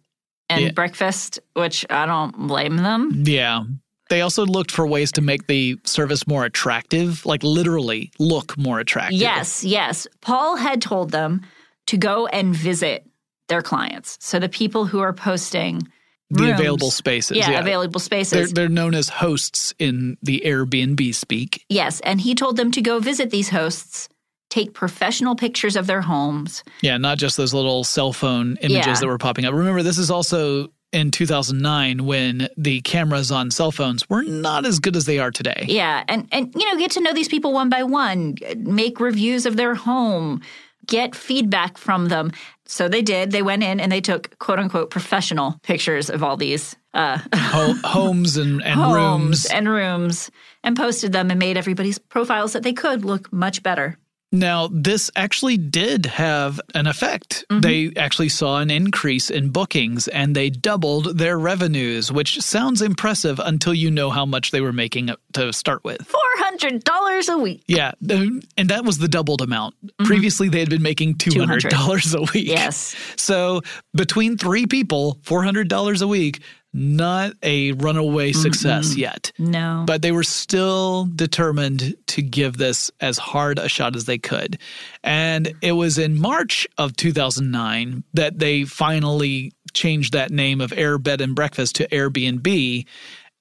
and 0.49 0.61
yeah. 0.61 0.71
breakfast, 0.71 1.39
which 1.53 1.85
I 1.89 2.05
don't 2.05 2.47
blame 2.47 2.77
them. 2.77 3.23
Yeah. 3.25 3.63
They 4.09 4.21
also 4.21 4.45
looked 4.45 4.71
for 4.71 4.85
ways 4.85 5.11
to 5.13 5.21
make 5.21 5.47
the 5.47 5.79
service 5.83 6.27
more 6.27 6.45
attractive, 6.45 7.25
like 7.25 7.43
literally 7.43 8.11
look 8.19 8.57
more 8.57 8.79
attractive. 8.79 9.19
Yes, 9.19 9.63
yes. 9.63 10.07
Paul 10.21 10.57
had 10.57 10.81
told 10.81 11.11
them 11.11 11.41
to 11.87 11.97
go 11.97 12.27
and 12.27 12.55
visit 12.55 13.05
their 13.47 13.61
clients. 13.61 14.17
So 14.21 14.39
the 14.39 14.49
people 14.49 14.85
who 14.85 14.99
are 14.99 15.13
posting 15.13 15.87
the 16.29 16.43
rooms, 16.43 16.59
available 16.59 16.91
spaces. 16.91 17.37
Yeah, 17.37 17.51
yeah, 17.51 17.59
available 17.59 17.99
spaces. 17.99 18.51
They're, 18.51 18.67
they're 18.67 18.69
known 18.69 18.95
as 18.95 19.09
hosts 19.09 19.73
in 19.77 20.17
the 20.21 20.41
Airbnb 20.45 21.13
speak. 21.13 21.63
Yes, 21.69 21.99
and 22.01 22.19
he 22.21 22.35
told 22.35 22.57
them 22.57 22.71
to 22.71 22.81
go 22.81 22.99
visit 22.99 23.29
these 23.29 23.49
hosts 23.49 24.09
take 24.49 24.73
professional 24.73 25.35
pictures 25.35 25.75
of 25.75 25.87
their 25.87 26.01
homes. 26.01 26.63
Yeah, 26.81 26.97
not 26.97 27.17
just 27.17 27.35
those 27.35 27.53
little 27.53 27.83
cell 27.83 28.13
phone 28.13 28.57
images 28.61 28.85
yeah. 28.85 28.93
that 28.93 29.07
were 29.07 29.17
popping 29.17 29.43
up. 29.43 29.53
Remember, 29.53 29.83
this 29.83 29.97
is 29.97 30.09
also 30.09 30.69
in 30.91 31.11
2009 31.11 32.05
when 32.05 32.47
the 32.57 32.81
cameras 32.81 33.31
on 33.31 33.51
cell 33.51 33.71
phones 33.71 34.09
were 34.09 34.23
not 34.23 34.65
as 34.65 34.79
good 34.79 34.95
as 34.95 35.05
they 35.05 35.19
are 35.19 35.31
today. 35.31 35.65
Yeah, 35.67 36.03
and 36.07 36.27
and 36.31 36.53
you 36.55 36.71
know, 36.71 36.77
get 36.77 36.91
to 36.91 37.01
know 37.01 37.13
these 37.13 37.27
people 37.27 37.53
one 37.53 37.69
by 37.69 37.83
one, 37.83 38.35
make 38.57 38.99
reviews 38.99 39.45
of 39.45 39.57
their 39.57 39.75
home, 39.75 40.41
get 40.87 41.15
feedback 41.15 41.77
from 41.77 42.07
them. 42.07 42.31
So 42.65 42.87
they 42.87 43.01
did. 43.01 43.31
They 43.31 43.41
went 43.41 43.63
in 43.63 43.79
and 43.79 43.91
they 43.91 44.01
took 44.01 44.37
quote 44.39 44.59
unquote 44.59 44.89
professional 44.89 45.59
pictures 45.63 46.09
of 46.09 46.23
all 46.23 46.37
these 46.37 46.75
uh, 46.93 47.19
homes 47.35 48.37
and, 48.37 48.63
and 48.63 48.79
homes 48.79 48.95
rooms 48.95 49.45
and 49.45 49.69
rooms 49.69 50.31
and 50.63 50.75
posted 50.75 51.11
them 51.11 51.29
and 51.29 51.39
made 51.39 51.57
everybody's 51.57 51.99
profiles 51.99 52.53
that 52.53 52.63
they 52.63 52.73
could 52.73 53.05
look 53.05 53.31
much 53.31 53.61
better. 53.61 53.97
Now, 54.35 54.69
this 54.71 55.09
actually 55.15 55.57
did 55.57 56.05
have 56.05 56.59
an 56.73 56.87
effect. 56.87 57.45
Mm-hmm. 57.49 57.61
They 57.61 57.91
actually 57.95 58.29
saw 58.29 58.59
an 58.59 58.69
increase 58.69 59.29
in 59.29 59.49
bookings 59.49 60.07
and 60.09 60.35
they 60.35 60.49
doubled 60.49 61.17
their 61.17 61.39
revenues, 61.39 62.11
which 62.11 62.41
sounds 62.41 62.81
impressive 62.81 63.39
until 63.39 63.73
you 63.73 63.89
know 63.89 64.09
how 64.09 64.25
much 64.25 64.51
they 64.51 64.61
were 64.61 64.73
making 64.73 65.09
to 65.33 65.53
start 65.53 65.83
with 65.83 66.05
$400 66.39 67.33
a 67.33 67.37
week. 67.37 67.63
Yeah. 67.67 67.93
And 68.01 68.43
that 68.57 68.83
was 68.83 68.97
the 68.97 69.07
doubled 69.07 69.41
amount. 69.41 69.75
Mm-hmm. 69.85 70.05
Previously, 70.05 70.49
they 70.49 70.59
had 70.59 70.69
been 70.69 70.81
making 70.81 71.15
$200, 71.15 71.69
$200 71.69 72.15
a 72.15 72.21
week. 72.33 72.47
Yes. 72.47 72.95
So 73.15 73.61
between 73.95 74.37
three 74.37 74.65
people, 74.67 75.17
$400 75.23 76.01
a 76.01 76.07
week, 76.07 76.41
not 76.75 77.31
a 77.41 77.71
runaway 77.71 78.33
success 78.33 78.93
mm 78.93 78.97
yet. 78.97 79.31
No. 79.37 79.83
But 79.87 80.01
they 80.01 80.11
were 80.11 80.23
still 80.23 81.05
determined 81.15 81.95
to 82.07 82.21
give 82.21 82.57
this 82.57 82.91
as 82.99 83.17
hard 83.17 83.59
a 83.59 83.69
shot 83.69 83.95
as 83.95 84.05
they 84.05 84.17
could. 84.17 84.59
And 85.03 85.53
it 85.61 85.73
was 85.73 85.97
in 85.97 86.19
March 86.19 86.67
of 86.77 86.95
2009 86.95 88.03
that 88.13 88.39
they 88.39 88.65
finally 88.65 89.53
changed 89.73 90.13
that 90.13 90.31
name 90.31 90.59
of 90.59 90.73
Air 90.73 90.97
Bed 90.97 91.21
and 91.21 91.33
Breakfast 91.35 91.75
to 91.75 91.87
Airbnb. 91.87 92.85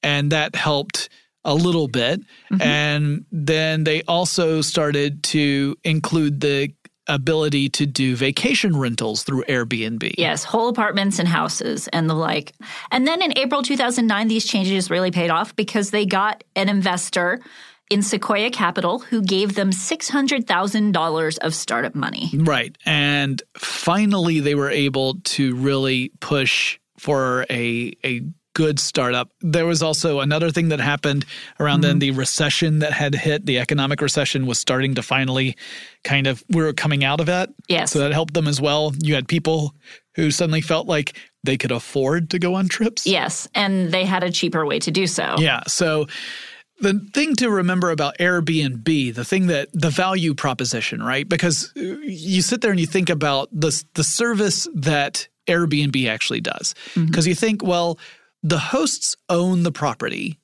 And 0.03 0.33
that 0.33 0.55
helped 0.55 1.09
a 1.44 1.55
little 1.55 1.88
bit. 1.88 2.20
Mm-hmm. 2.20 2.62
And 2.62 3.25
then 3.33 3.85
they 3.85 4.03
also 4.03 4.61
started 4.61 5.23
to 5.25 5.77
include 5.83 6.40
the 6.40 6.73
ability 7.07 7.69
to 7.71 7.87
do 7.87 8.17
vacation 8.17 8.77
rentals 8.77 9.23
through 9.23 9.45
Airbnb. 9.45 10.14
Yes, 10.19 10.45
whole 10.45 10.69
apartments 10.69 11.19
and 11.19 11.29
houses 11.29 11.88
and 11.88 12.09
the 12.09 12.14
like. 12.14 12.53
And 12.90 13.07
then 13.07 13.23
in 13.23 13.37
April 13.38 13.62
2009, 13.62 14.29
these 14.29 14.47
changes 14.47 14.90
really 14.90 15.11
paid 15.11 15.31
off 15.31 15.55
because 15.57 15.90
they 15.90 16.07
got 16.07 16.45
an 16.57 16.69
investor 16.69 17.40
in 17.90 18.03
Sequoia 18.03 18.51
Capital 18.51 18.99
who 18.99 19.23
gave 19.23 19.55
them 19.55 19.71
$600,000 19.71 21.38
of 21.38 21.55
startup 21.55 21.95
money. 21.95 22.31
Right. 22.35 22.77
And 22.87 23.43
finally, 23.57 24.40
they 24.40 24.55
were 24.55 24.71
able 24.71 25.17
to 25.25 25.55
really 25.57 26.11
push 26.21 26.79
for 26.99 27.45
a, 27.51 27.93
a 28.05 28.23
good 28.55 28.79
startup. 28.79 29.31
There 29.40 29.67
was 29.67 29.83
also 29.83 30.21
another 30.21 30.51
thing 30.51 30.69
that 30.69 30.81
happened 30.81 31.27
around 31.61 31.81
mm-hmm. 31.81 31.88
then 31.88 31.99
the 31.99 32.11
recession 32.12 32.79
that 32.79 32.93
had 32.93 33.14
hit, 33.14 33.45
the 33.45 33.59
economic 33.59 34.01
recession 34.01 34.47
was 34.47 34.59
starting 34.59 34.95
to 34.95 35.03
finally 35.03 35.57
kind 36.05 36.27
of 36.27 36.43
we 36.49 36.62
were 36.62 36.73
coming 36.73 37.05
out 37.05 37.21
of 37.21 37.27
that. 37.27 37.51
Yes. 37.69 37.90
So 37.93 37.99
that 37.99 38.12
helped 38.12 38.35
them 38.35 38.49
as 38.49 38.61
well. 38.61 38.95
You 38.99 39.14
had 39.14 39.29
people 39.29 39.75
who 40.14 40.31
suddenly 40.31 40.61
felt 40.61 40.87
like 40.87 41.17
they 41.43 41.59
could 41.59 41.73
afford 41.73 42.31
to 42.31 42.38
go 42.38 42.55
on 42.55 42.69
trips. 42.69 43.07
Yes, 43.07 43.49
and 43.55 43.90
they 43.93 44.05
had 44.05 44.23
a 44.23 44.31
cheaper 44.31 44.64
way 44.64 44.79
to 44.79 44.90
do 44.90 45.07
so. 45.07 45.35
Yeah. 45.38 45.62
So 45.67 46.07
the 46.81 47.01
thing 47.12 47.35
to 47.37 47.51
remember 47.51 47.90
about 47.90 48.17
Airbnb, 48.19 49.14
the 49.14 49.25
thing 49.25 49.49
that 49.49 49.69
the 49.73 49.90
value 49.90 50.35
proposition, 50.35 51.03
right? 51.03 51.29
Because 51.29 51.73
you 51.75 52.43
sit 52.43 52.61
there 52.61 52.71
and 52.71 52.81
you 52.81 52.87
think 52.87 53.11
about 53.11 53.49
the 53.53 53.85
the 53.95 54.05
service 54.05 54.69
that 54.75 55.29
Airbnb 55.47 56.09
actually 56.09 56.40
does. 56.40 56.75
Because 56.95 57.25
mm-hmm. 57.25 57.29
you 57.29 57.35
think, 57.35 57.62
well, 57.62 57.99
the 58.44 58.59
hosts 58.59 59.16
own 59.28 59.64
the 59.64 59.72
property, 59.72 60.38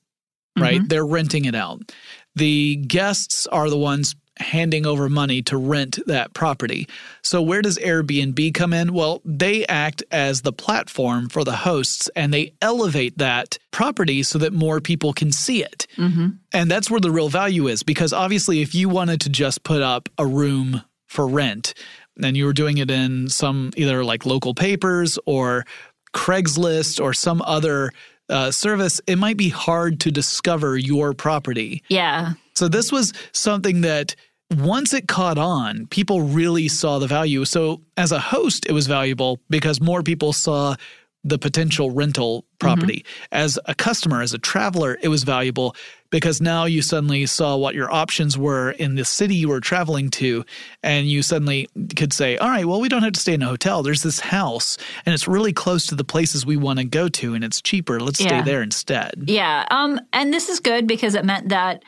right? 0.59 0.79
Mm-hmm. 0.79 0.87
They're 0.87 1.05
renting 1.05 1.45
it 1.45 1.55
out. 1.55 1.93
The 2.35 2.75
guests 2.75 3.47
are 3.47 3.69
the 3.69 3.77
ones 3.77 4.15
handing 4.37 4.87
over 4.87 5.07
money 5.07 5.41
to 5.43 5.55
rent 5.55 5.99
that 6.07 6.33
property. 6.33 6.87
So, 7.21 7.41
where 7.41 7.61
does 7.61 7.77
Airbnb 7.77 8.53
come 8.55 8.73
in? 8.73 8.93
Well, 8.93 9.21
they 9.23 9.65
act 9.67 10.03
as 10.09 10.41
the 10.41 10.53
platform 10.53 11.29
for 11.29 11.43
the 11.43 11.55
hosts 11.55 12.09
and 12.15 12.33
they 12.33 12.53
elevate 12.61 13.17
that 13.19 13.59
property 13.69 14.23
so 14.23 14.39
that 14.39 14.51
more 14.51 14.81
people 14.81 15.13
can 15.13 15.31
see 15.31 15.63
it. 15.63 15.85
Mm-hmm. 15.95 16.29
And 16.53 16.71
that's 16.71 16.89
where 16.89 16.99
the 16.99 17.11
real 17.11 17.29
value 17.29 17.67
is 17.67 17.83
because 17.83 18.13
obviously, 18.13 18.61
if 18.61 18.73
you 18.73 18.89
wanted 18.89 19.21
to 19.21 19.29
just 19.29 19.63
put 19.63 19.81
up 19.81 20.09
a 20.17 20.25
room 20.25 20.81
for 21.07 21.27
rent, 21.27 21.73
and 22.21 22.35
you 22.37 22.45
were 22.45 22.53
doing 22.53 22.77
it 22.77 22.91
in 22.91 23.29
some 23.29 23.71
either 23.75 24.03
like 24.03 24.25
local 24.25 24.53
papers 24.53 25.17
or 25.25 25.65
Craigslist 26.13 27.03
or 27.03 27.13
some 27.13 27.41
other 27.45 27.91
uh, 28.29 28.51
service, 28.51 29.01
it 29.07 29.17
might 29.17 29.37
be 29.37 29.49
hard 29.49 29.99
to 30.01 30.11
discover 30.11 30.77
your 30.77 31.13
property. 31.13 31.83
Yeah. 31.89 32.33
So 32.55 32.67
this 32.67 32.91
was 32.91 33.13
something 33.33 33.81
that 33.81 34.15
once 34.57 34.93
it 34.93 35.07
caught 35.07 35.37
on, 35.37 35.87
people 35.87 36.21
really 36.21 36.67
saw 36.67 36.99
the 36.99 37.07
value. 37.07 37.45
So 37.45 37.81
as 37.97 38.11
a 38.11 38.19
host, 38.19 38.65
it 38.67 38.73
was 38.73 38.87
valuable 38.87 39.39
because 39.49 39.79
more 39.79 40.03
people 40.03 40.33
saw 40.33 40.75
the 41.23 41.37
potential 41.37 41.91
rental 41.91 42.45
property. 42.59 43.05
Mm-hmm. 43.05 43.25
As 43.31 43.59
a 43.65 43.75
customer, 43.75 44.21
as 44.21 44.33
a 44.33 44.39
traveler, 44.39 44.97
it 45.01 45.07
was 45.07 45.23
valuable 45.23 45.75
because 46.09 46.41
now 46.41 46.65
you 46.65 46.81
suddenly 46.81 47.25
saw 47.25 47.55
what 47.55 47.75
your 47.75 47.91
options 47.91 48.37
were 48.37 48.71
in 48.71 48.95
the 48.95 49.05
city 49.05 49.35
you 49.35 49.49
were 49.49 49.59
traveling 49.59 50.09
to. 50.09 50.43
And 50.81 51.07
you 51.07 51.21
suddenly 51.21 51.69
could 51.95 52.11
say, 52.11 52.37
all 52.37 52.49
right, 52.49 52.65
well, 52.65 52.81
we 52.81 52.89
don't 52.89 53.03
have 53.03 53.13
to 53.13 53.19
stay 53.19 53.33
in 53.33 53.41
a 53.41 53.47
hotel. 53.47 53.83
There's 53.83 54.03
this 54.03 54.19
house 54.19 54.77
and 55.05 55.13
it's 55.13 55.27
really 55.27 55.53
close 55.53 55.85
to 55.87 55.95
the 55.95 56.03
places 56.03 56.45
we 56.45 56.57
want 56.57 56.79
to 56.79 56.85
go 56.85 57.07
to 57.07 57.33
and 57.33 57.43
it's 57.43 57.61
cheaper. 57.61 57.99
Let's 57.99 58.19
yeah. 58.19 58.27
stay 58.27 58.41
there 58.41 58.61
instead. 58.61 59.25
Yeah. 59.27 59.65
Um, 59.69 60.01
and 60.13 60.33
this 60.33 60.49
is 60.49 60.59
good 60.59 60.87
because 60.87 61.15
it 61.15 61.23
meant 61.23 61.49
that 61.49 61.83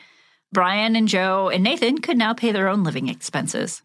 Brian 0.52 0.94
and 0.94 1.08
Joe 1.08 1.50
and 1.50 1.64
Nathan 1.64 1.98
could 1.98 2.16
now 2.16 2.32
pay 2.32 2.52
their 2.52 2.68
own 2.68 2.84
living 2.84 3.08
expenses. 3.08 3.82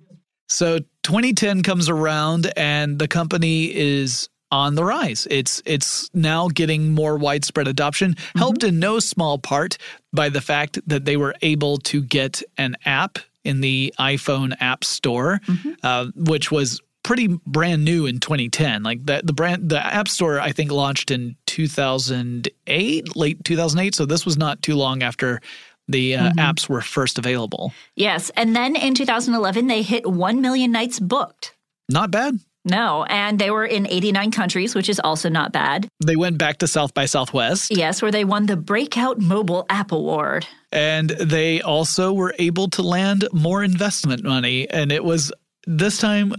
So 0.48 0.80
2010 1.04 1.64
comes 1.64 1.90
around 1.90 2.52
and 2.56 2.98
the 2.98 3.08
company 3.08 3.76
is 3.76 4.30
on 4.52 4.76
the 4.76 4.84
rise. 4.84 5.28
It's 5.30 5.62
it's 5.66 6.10
now 6.14 6.48
getting 6.48 6.94
more 6.94 7.18
widespread 7.18 7.68
adoption, 7.68 8.14
mm-hmm. 8.14 8.40
helped 8.40 8.64
in 8.64 8.80
no 8.80 9.00
small 9.00 9.38
part 9.38 9.78
by 10.14 10.30
the 10.30 10.42
fact 10.42 10.80
that 10.88 11.06
they 11.06 11.18
were 11.18 11.36
able 11.42 11.78
to 11.78 12.02
get 12.02 12.42
an 12.58 12.76
app 12.86 13.20
in 13.44 13.62
the 13.62 13.94
iPhone 14.00 14.56
App 14.60 14.84
Store, 14.84 15.40
mm-hmm. 15.46 15.72
uh, 15.84 16.08
which 16.16 16.52
was 16.52 16.82
pretty 17.04 17.28
brand 17.46 17.86
new 17.86 18.06
in 18.06 18.20
2010. 18.20 18.84
Like 18.84 19.06
the 19.06 19.22
the 19.24 19.34
brand 19.34 19.70
the 19.70 19.84
App 19.84 20.08
Store 20.08 20.40
I 20.40 20.52
think 20.52 20.72
launched 20.72 21.12
in 21.12 21.36
2008, 21.46 23.16
late 23.16 23.44
2008, 23.44 23.96
so 23.96 24.06
this 24.06 24.26
was 24.26 24.38
not 24.38 24.62
too 24.62 24.76
long 24.76 25.04
after 25.04 25.42
the 25.88 26.16
uh, 26.16 26.30
mm-hmm. 26.30 26.40
apps 26.40 26.70
were 26.70 26.82
first 26.82 27.18
available. 27.18 27.74
Yes, 27.96 28.30
and 28.36 28.56
then 28.56 28.76
in 28.76 28.94
2011 28.94 29.68
they 29.68 29.82
hit 29.82 30.06
1 30.06 30.42
million 30.42 30.72
nights 30.72 31.00
booked. 31.00 31.56
Not 31.90 32.12
bad. 32.12 32.40
No, 32.70 33.04
and 33.06 33.40
they 33.40 33.52
were 33.52 33.66
in 33.66 33.88
89 33.88 34.32
countries, 34.32 34.76
which 34.76 34.90
is 34.90 35.00
also 35.00 35.30
not 35.30 35.52
bad. 35.52 35.88
They 36.06 36.16
went 36.16 36.38
back 36.38 36.60
to 36.60 36.68
South 36.68 36.94
by 36.94 37.06
Southwest. 37.06 37.76
Yes, 37.76 38.02
where 38.02 38.12
they 38.12 38.26
won 38.26 38.46
the 38.46 38.58
Breakout 38.58 39.20
Mobile 39.20 39.66
App 39.70 39.92
Award. 39.92 40.48
And 40.72 41.10
they 41.10 41.62
also 41.62 42.14
were 42.14 42.36
able 42.38 42.70
to 42.70 42.84
land 42.84 43.28
more 43.34 43.64
investment 43.64 44.24
money. 44.24 44.70
And 44.70 44.92
it 44.92 45.04
was 45.04 45.32
this 45.66 45.98
time 45.98 46.36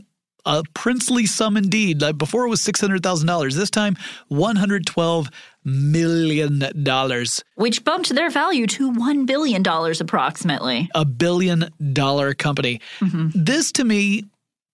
a 0.47 0.62
princely 0.75 1.27
sum 1.27 1.57
indeed. 1.57 2.01
Like 2.01 2.19
before 2.19 2.47
it 2.47 2.49
was 2.49 2.61
$600,000. 2.61 3.55
This 3.55 3.71
time, 3.71 3.97
$112 4.31 5.33
million. 5.64 7.27
Which 7.57 7.85
bumped 7.85 8.09
their 8.11 8.31
value 8.31 8.66
to 8.69 8.93
$1 8.93 9.27
billion 9.27 9.62
approximately. 9.66 10.90
A 10.95 11.05
billion 11.05 11.71
dollar 11.93 12.35
company. 12.35 12.81
Mm-hmm. 13.01 13.31
This 13.35 13.73
to 13.73 13.85
me 13.85 14.25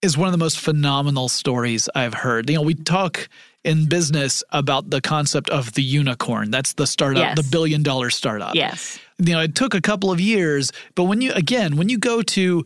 is 0.02 0.16
one 0.16 0.28
of 0.28 0.32
the 0.32 0.38
most 0.38 0.58
phenomenal 0.58 1.28
stories 1.28 1.88
I've 1.94 2.14
heard. 2.14 2.48
You 2.50 2.56
know, 2.56 2.62
we 2.62 2.74
talk 2.74 3.28
in 3.64 3.88
business 3.88 4.44
about 4.50 4.90
the 4.90 5.00
concept 5.00 5.50
of 5.50 5.72
the 5.72 5.82
unicorn. 5.82 6.50
That's 6.50 6.74
the 6.74 6.86
startup, 6.86 7.20
yes. 7.20 7.36
the 7.36 7.50
billion 7.50 7.82
dollar 7.82 8.10
startup. 8.10 8.54
Yes. 8.54 8.98
You 9.18 9.34
know, 9.34 9.40
it 9.40 9.54
took 9.54 9.74
a 9.74 9.80
couple 9.80 10.12
of 10.12 10.20
years, 10.20 10.72
but 10.94 11.04
when 11.04 11.20
you, 11.20 11.32
again, 11.32 11.76
when 11.76 11.88
you 11.88 11.98
go 11.98 12.22
to 12.22 12.64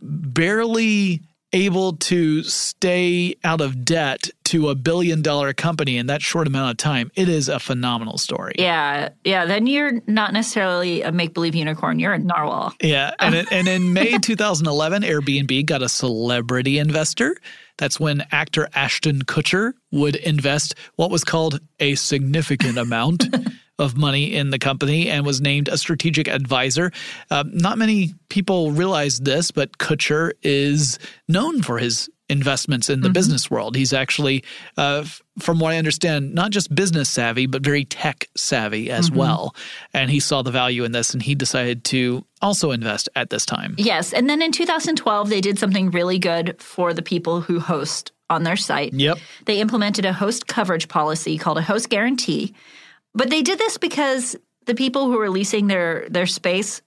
barely 0.00 1.22
able 1.52 1.94
to 1.94 2.42
stay 2.42 3.34
out 3.44 3.60
of 3.60 3.84
debt 3.84 4.30
to 4.44 4.68
a 4.68 4.74
billion 4.74 5.22
dollar 5.22 5.52
company 5.52 5.96
in 5.96 6.06
that 6.06 6.22
short 6.22 6.46
amount 6.46 6.70
of 6.70 6.76
time, 6.76 7.10
it 7.14 7.28
is 7.28 7.48
a 7.48 7.58
phenomenal 7.58 8.18
story. 8.18 8.54
Yeah. 8.58 9.10
Yeah. 9.24 9.44
Then 9.46 9.66
you're 9.66 10.00
not 10.06 10.32
necessarily 10.32 11.02
a 11.02 11.12
make 11.12 11.34
believe 11.34 11.54
unicorn, 11.54 11.98
you're 11.98 12.14
a 12.14 12.18
narwhal. 12.18 12.74
Yeah. 12.82 13.12
And, 13.18 13.34
it, 13.34 13.52
and 13.52 13.68
in 13.68 13.92
May 13.92 14.18
2011, 14.22 15.02
Airbnb 15.02 15.66
got 15.66 15.82
a 15.82 15.88
celebrity 15.88 16.78
investor. 16.78 17.36
That's 17.76 18.00
when 18.00 18.24
actor 18.32 18.68
Ashton 18.74 19.22
Kutcher 19.22 19.72
would 19.92 20.16
invest 20.16 20.74
what 20.96 21.10
was 21.10 21.24
called 21.24 21.60
a 21.78 21.94
significant 21.94 22.76
amount 22.76 23.24
of 23.78 23.96
money 23.96 24.34
in 24.34 24.50
the 24.50 24.58
company 24.58 25.08
and 25.08 25.24
was 25.24 25.40
named 25.40 25.68
a 25.68 25.78
strategic 25.78 26.28
advisor. 26.28 26.90
Uh, 27.30 27.44
not 27.46 27.78
many 27.78 28.14
people 28.28 28.72
realize 28.72 29.18
this, 29.20 29.50
but 29.50 29.78
Kutcher 29.78 30.32
is 30.42 30.98
known 31.28 31.62
for 31.62 31.78
his 31.78 32.08
investments 32.28 32.90
in 32.90 33.00
the 33.00 33.08
mm-hmm. 33.08 33.14
business 33.14 33.50
world. 33.50 33.74
He's 33.74 33.92
actually, 33.92 34.44
uh, 34.76 35.04
from 35.38 35.60
what 35.60 35.72
I 35.72 35.78
understand, 35.78 36.34
not 36.34 36.50
just 36.50 36.74
business 36.74 37.08
savvy, 37.08 37.46
but 37.46 37.62
very 37.62 37.84
tech 37.84 38.28
savvy 38.36 38.90
as 38.90 39.08
mm-hmm. 39.08 39.18
well. 39.18 39.54
And 39.94 40.10
he 40.10 40.20
saw 40.20 40.42
the 40.42 40.50
value 40.50 40.84
in 40.84 40.92
this 40.92 41.14
and 41.14 41.22
he 41.22 41.34
decided 41.34 41.84
to 41.84 42.24
also 42.42 42.70
invest 42.70 43.08
at 43.16 43.30
this 43.30 43.46
time. 43.46 43.74
Yes. 43.78 44.12
And 44.12 44.28
then 44.28 44.42
in 44.42 44.52
2012, 44.52 45.30
they 45.30 45.40
did 45.40 45.58
something 45.58 45.90
really 45.90 46.18
good 46.18 46.60
for 46.60 46.92
the 46.92 47.02
people 47.02 47.40
who 47.40 47.60
host 47.60 48.12
on 48.30 48.42
their 48.42 48.56
site. 48.56 48.92
Yep. 48.92 49.18
They 49.46 49.60
implemented 49.60 50.04
a 50.04 50.12
host 50.12 50.46
coverage 50.46 50.88
policy 50.88 51.38
called 51.38 51.56
a 51.56 51.62
host 51.62 51.88
guarantee. 51.88 52.54
But 53.14 53.30
they 53.30 53.42
did 53.42 53.58
this 53.58 53.78
because 53.78 54.36
the 54.66 54.74
people 54.74 55.06
who 55.06 55.18
were 55.18 55.30
leasing 55.30 55.66
their 55.66 56.06
their 56.08 56.26
space 56.26 56.82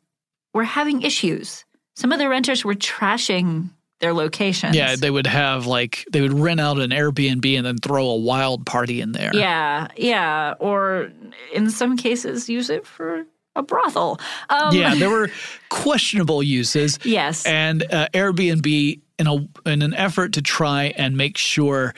were 0.53 0.63
having 0.63 1.01
issues. 1.01 1.65
Some 1.95 2.11
of 2.11 2.19
the 2.19 2.29
renters 2.29 2.63
were 2.63 2.75
trashing 2.75 3.69
their 3.99 4.13
locations. 4.13 4.75
Yeah, 4.75 4.95
they 4.95 5.11
would 5.11 5.27
have 5.27 5.65
like 5.65 6.05
they 6.11 6.21
would 6.21 6.33
rent 6.33 6.59
out 6.59 6.79
an 6.79 6.91
Airbnb 6.91 7.57
and 7.57 7.65
then 7.65 7.77
throw 7.77 8.07
a 8.07 8.15
wild 8.17 8.65
party 8.65 9.01
in 9.01 9.13
there. 9.13 9.31
Yeah, 9.33 9.87
yeah, 9.95 10.55
or 10.59 11.11
in 11.53 11.69
some 11.69 11.95
cases 11.97 12.49
use 12.49 12.69
it 12.69 12.85
for 12.85 13.25
a 13.55 13.63
brothel. 13.63 14.19
Um, 14.49 14.75
yeah, 14.75 14.95
there 14.95 15.09
were 15.09 15.29
questionable 15.69 16.43
uses. 16.43 16.99
Yes, 17.03 17.45
and 17.45 17.83
uh, 17.91 18.07
Airbnb 18.13 18.99
in 19.19 19.27
a 19.27 19.69
in 19.69 19.81
an 19.81 19.93
effort 19.93 20.33
to 20.33 20.41
try 20.41 20.85
and 20.97 21.15
make 21.15 21.37
sure 21.37 21.93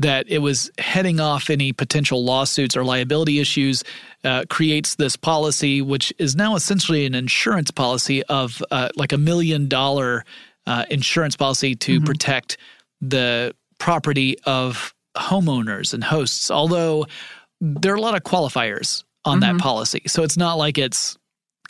that 0.00 0.26
it 0.28 0.38
was 0.38 0.70
heading 0.78 1.20
off 1.20 1.50
any 1.50 1.72
potential 1.72 2.24
lawsuits 2.24 2.76
or 2.76 2.82
liability 2.82 3.38
issues, 3.38 3.84
uh, 4.24 4.44
creates 4.48 4.94
this 4.94 5.14
policy, 5.14 5.82
which 5.82 6.12
is 6.18 6.34
now 6.34 6.56
essentially 6.56 7.04
an 7.04 7.14
insurance 7.14 7.70
policy 7.70 8.22
of 8.24 8.62
uh, 8.70 8.88
like 8.96 9.12
a 9.12 9.18
million 9.18 9.68
dollar 9.68 10.24
uh, 10.66 10.86
insurance 10.90 11.36
policy 11.36 11.74
to 11.74 11.96
mm-hmm. 11.96 12.06
protect 12.06 12.56
the 13.02 13.54
property 13.78 14.36
of 14.44 14.94
homeowners 15.16 15.92
and 15.92 16.02
hosts. 16.02 16.50
Although 16.50 17.06
there 17.60 17.92
are 17.92 17.96
a 17.96 18.00
lot 18.00 18.16
of 18.16 18.22
qualifiers 18.22 19.04
on 19.26 19.40
mm-hmm. 19.40 19.56
that 19.56 19.62
policy. 19.62 20.02
So 20.06 20.22
it's 20.22 20.38
not 20.38 20.54
like 20.54 20.78
it's 20.78 21.18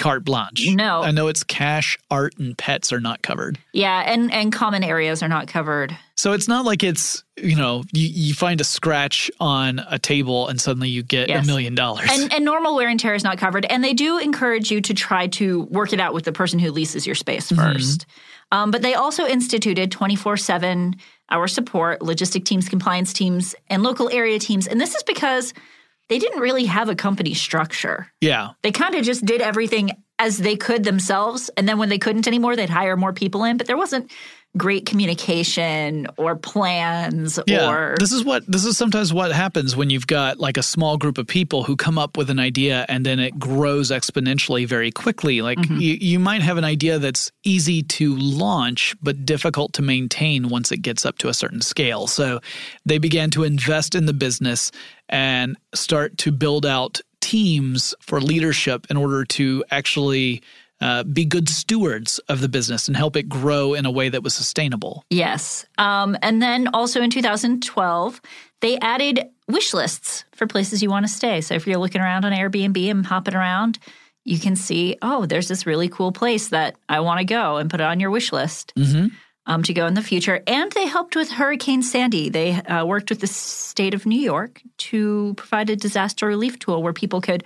carte 0.01 0.25
blanche. 0.25 0.67
No. 0.71 1.03
I 1.03 1.11
know 1.11 1.29
it's 1.29 1.45
cash, 1.45 1.99
art, 2.11 2.37
and 2.39 2.57
pets 2.57 2.93
are 2.93 3.01
not 3.01 3.23
covered. 3.23 3.59
Yeah, 3.73 4.01
and, 4.01 4.33
and 4.33 4.53
common 4.53 4.83
areas 4.83 5.23
are 5.23 5.29
not 5.29 5.47
covered. 5.47 5.97
So 6.17 6.33
it's 6.33 6.49
not 6.49 6.65
like 6.65 6.83
it's, 6.83 7.23
you 7.37 7.55
know, 7.55 7.85
you, 7.93 8.09
you 8.09 8.35
find 8.35 8.61
a 8.61 8.65
scratch 8.65 9.31
on 9.39 9.79
a 9.89 9.99
table 9.99 10.49
and 10.49 10.61
suddenly 10.61 10.89
you 10.89 11.03
get 11.03 11.31
a 11.31 11.43
million 11.43 11.75
dollars. 11.75 12.09
And, 12.11 12.33
and 12.33 12.45
normal 12.45 12.75
wear 12.75 12.89
and 12.89 12.99
tear 12.99 13.15
is 13.15 13.23
not 13.23 13.39
covered. 13.39 13.67
And 13.67 13.85
they 13.85 13.95
do 13.95 14.19
encourage 14.19 14.71
you 14.71 14.81
to 14.81 14.95
try 14.95 15.29
to 15.29 15.63
work 15.65 15.93
it 15.93 16.01
out 16.01 16.15
with 16.15 16.25
the 16.25 16.33
person 16.33 16.59
who 16.59 16.71
leases 16.73 17.07
your 17.07 17.15
space 17.15 17.51
1st 17.51 17.57
mm-hmm. 17.57 18.59
um, 18.59 18.71
but 18.71 18.83
they 18.83 18.95
also 18.95 19.27
instituted 19.27 19.93
24 19.93 20.39
7 20.39 20.97
hour 21.31 21.47
support, 21.47 22.01
logistic 22.01 22.45
teams, 22.45 22.69
compliance 22.69 23.13
teams, 23.13 23.55
and 23.69 23.83
local 23.83 24.09
area 24.11 24.39
teams. 24.39 24.67
And 24.67 24.81
this 24.81 24.95
is 24.95 25.03
because– 25.03 25.53
they 26.11 26.19
didn't 26.19 26.41
really 26.41 26.67
have 26.67 26.89
a 26.89 26.97
company 26.97 27.35
structure. 27.35 28.13
Yeah. 28.21 28.51
They 28.63 28.73
kind 28.73 28.97
of 28.97 29.05
just 29.05 29.25
did 29.25 29.41
everything 29.41 29.93
as 30.19 30.39
they 30.39 30.57
could 30.57 30.83
themselves. 30.83 31.51
And 31.57 31.69
then 31.69 31.79
when 31.79 31.89
they 31.89 31.99
couldn't 31.99 32.27
anymore, 32.27 32.57
they'd 32.57 32.69
hire 32.69 32.97
more 32.97 33.13
people 33.13 33.45
in. 33.45 33.57
But 33.57 33.69
there 33.69 33.77
wasn't 33.77 34.11
great 34.57 34.85
communication 34.85 36.09
or 36.17 36.35
plans 36.35 37.39
yeah, 37.47 37.71
or 37.71 37.95
this 38.01 38.11
is 38.11 38.25
what 38.25 38.45
this 38.51 38.65
is 38.65 38.77
sometimes 38.77 39.13
what 39.13 39.31
happens 39.31 39.77
when 39.77 39.91
you've 39.91 40.09
got 40.09 40.41
like 40.41 40.57
a 40.57 40.63
small 40.63 40.97
group 40.97 41.19
of 41.19 41.27
people 41.27 41.63
who 41.63 41.77
come 41.77 41.97
up 41.97 42.17
with 42.17 42.31
an 42.31 42.41
idea 42.41 42.85
and 42.89 43.07
then 43.07 43.21
it 43.21 43.39
grows 43.39 43.93
exponentially 43.93 44.67
very 44.67 44.91
quickly 44.91 45.41
like 45.41 45.57
mm-hmm. 45.59 45.77
you, 45.77 45.95
you 46.01 46.19
might 46.19 46.43
have 46.43 46.57
an 46.57 46.65
idea 46.65 46.99
that's 46.99 47.31
easy 47.45 47.81
to 47.81 48.17
launch 48.17 48.97
but 49.01 49.25
difficult 49.25 49.73
to 49.73 49.83
maintain 49.83 50.49
once 50.49 50.73
it 50.73 50.79
gets 50.79 51.07
up 51.07 51.17
to 51.19 51.29
a 51.29 51.35
certain 51.35 51.61
scale 51.61 52.09
so 52.09 52.41
they 52.85 52.99
began 52.99 53.31
to 53.31 53.45
invest 53.45 53.95
in 53.95 54.07
the 54.07 54.13
business 54.13 54.73
and 55.09 55.57
start 55.75 56.19
to 56.19 56.33
build 56.33 56.67
out 56.67 57.01
teams 57.21 57.95
for 58.01 58.21
leadership 58.21 58.87
in 58.91 58.97
order 58.97 59.25
to 59.25 59.63
actually 59.71 60.43
uh, 60.81 61.03
be 61.03 61.25
good 61.25 61.49
stewards 61.49 62.19
of 62.29 62.41
the 62.41 62.49
business 62.49 62.89
and 62.89 62.97
help 62.97 63.17
it 63.17 63.29
grow 63.29 63.75
in 63.75 63.87
a 63.87 63.91
way 63.91 64.09
that 64.09 64.23
was 64.23 64.35
sustainable. 64.35 65.05
Yes. 65.11 65.67
Um, 65.79 66.17
and 66.23 66.41
then 66.41 66.69
also 66.69 67.03
in 67.03 67.11
2012, 67.11 68.21
they 68.61 68.79
added 68.79 69.29
wish 69.49 69.75
lists 69.75 70.25
for 70.33 70.47
places 70.47 70.83
you 70.83 70.91
want 70.91 71.07
to 71.07 71.13
stay. 71.13 71.41
So 71.41 71.55
if 71.55 71.67
you're 71.67 71.79
looking 71.79 72.01
around 72.01 72.25
on 72.25 72.33
Airbnb 72.33 72.91
and 72.91 73.05
hopping 73.05 73.35
around, 73.35 73.79
you 74.25 74.39
can 74.39 74.57
see, 74.57 74.97
oh, 75.03 75.27
there's 75.27 75.49
this 75.49 75.67
really 75.67 75.89
cool 75.89 76.13
place 76.13 76.49
that 76.49 76.77
I 76.89 77.01
want 77.01 77.19
to 77.19 77.25
go 77.25 77.57
and 77.57 77.71
put 77.71 77.81
it 77.81 77.85
on 77.85 78.01
your 78.01 78.11
wish 78.11 78.33
list. 78.33 78.73
Mm-hmm. 78.77 79.09
Um, 79.47 79.63
to 79.65 79.73
go 79.73 79.87
in 79.87 79.95
the 79.95 80.03
future. 80.03 80.43
And 80.47 80.71
they 80.73 80.87
helped 80.87 81.17
with 81.17 81.31
Hurricane 81.31 81.83
Sandy. 81.83 82.29
They 82.29 82.53
uh, 82.53 82.85
worked 82.85 83.11
with 83.11 83.21
the 83.21 83.27
state 83.27 83.95
of 83.95 84.07
New 84.07 84.21
York 84.21 84.63
to 84.77 85.35
provide 85.37 85.71
a 85.71 85.77
disaster 85.77 86.27
relief 86.27 86.59
tool 86.59 86.83
where 86.83 86.93
people 86.93 87.21
could 87.21 87.43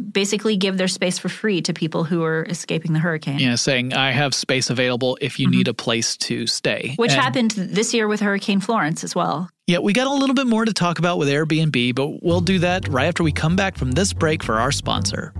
basically 0.00 0.56
give 0.56 0.78
their 0.78 0.88
space 0.88 1.18
for 1.18 1.28
free 1.28 1.62
to 1.62 1.72
people 1.72 2.04
who 2.04 2.22
are 2.24 2.44
escaping 2.48 2.92
the 2.92 2.98
hurricane. 2.98 3.38
Yeah, 3.38 3.54
saying 3.54 3.92
I 3.92 4.10
have 4.10 4.34
space 4.34 4.70
available 4.70 5.18
if 5.20 5.38
you 5.38 5.46
mm-hmm. 5.46 5.58
need 5.58 5.68
a 5.68 5.74
place 5.74 6.16
to 6.18 6.46
stay. 6.46 6.94
Which 6.96 7.12
and, 7.12 7.20
happened 7.20 7.50
this 7.52 7.94
year 7.94 8.08
with 8.08 8.20
Hurricane 8.20 8.60
Florence 8.60 9.04
as 9.04 9.14
well. 9.14 9.48
Yeah, 9.66 9.78
we 9.78 9.92
got 9.92 10.06
a 10.06 10.12
little 10.12 10.34
bit 10.34 10.46
more 10.46 10.64
to 10.64 10.72
talk 10.72 10.98
about 10.98 11.18
with 11.18 11.28
Airbnb, 11.28 11.94
but 11.94 12.22
we'll 12.22 12.40
do 12.40 12.58
that 12.60 12.88
right 12.88 13.06
after 13.06 13.22
we 13.22 13.32
come 13.32 13.56
back 13.56 13.76
from 13.76 13.92
this 13.92 14.12
break 14.12 14.42
for 14.42 14.58
our 14.58 14.72
sponsor. 14.72 15.32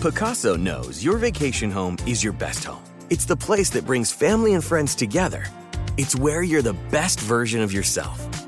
Pacaso 0.00 0.56
knows 0.56 1.02
your 1.02 1.18
vacation 1.18 1.72
home 1.72 1.96
is 2.06 2.22
your 2.22 2.32
best 2.32 2.62
home. 2.64 2.82
It's 3.10 3.24
the 3.24 3.36
place 3.36 3.70
that 3.70 3.84
brings 3.84 4.12
family 4.12 4.54
and 4.54 4.62
friends 4.62 4.94
together. 4.94 5.44
It's 5.96 6.14
where 6.14 6.42
you're 6.42 6.62
the 6.62 6.76
best 6.92 7.18
version 7.18 7.62
of 7.62 7.72
yourself. 7.72 8.47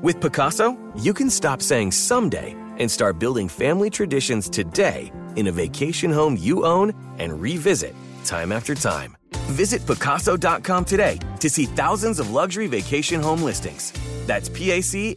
With 0.00 0.20
Pacaso, 0.20 0.78
you 0.94 1.12
can 1.12 1.28
stop 1.28 1.60
saying 1.60 1.90
someday 1.90 2.54
and 2.78 2.88
start 2.88 3.18
building 3.18 3.48
family 3.48 3.90
traditions 3.90 4.48
today 4.48 5.10
in 5.34 5.48
a 5.48 5.52
vacation 5.52 6.12
home 6.12 6.36
you 6.38 6.64
own 6.64 6.92
and 7.18 7.40
revisit 7.40 7.96
time 8.24 8.52
after 8.52 8.76
time. 8.76 9.16
Visit 9.50 9.80
Pacaso.com 9.86 10.84
today 10.84 11.18
to 11.40 11.50
see 11.50 11.64
thousands 11.64 12.20
of 12.20 12.30
luxury 12.30 12.68
vacation 12.68 13.20
home 13.20 13.42
listings. 13.42 13.92
That's 14.26 14.48
PACASO.com. 14.48 15.16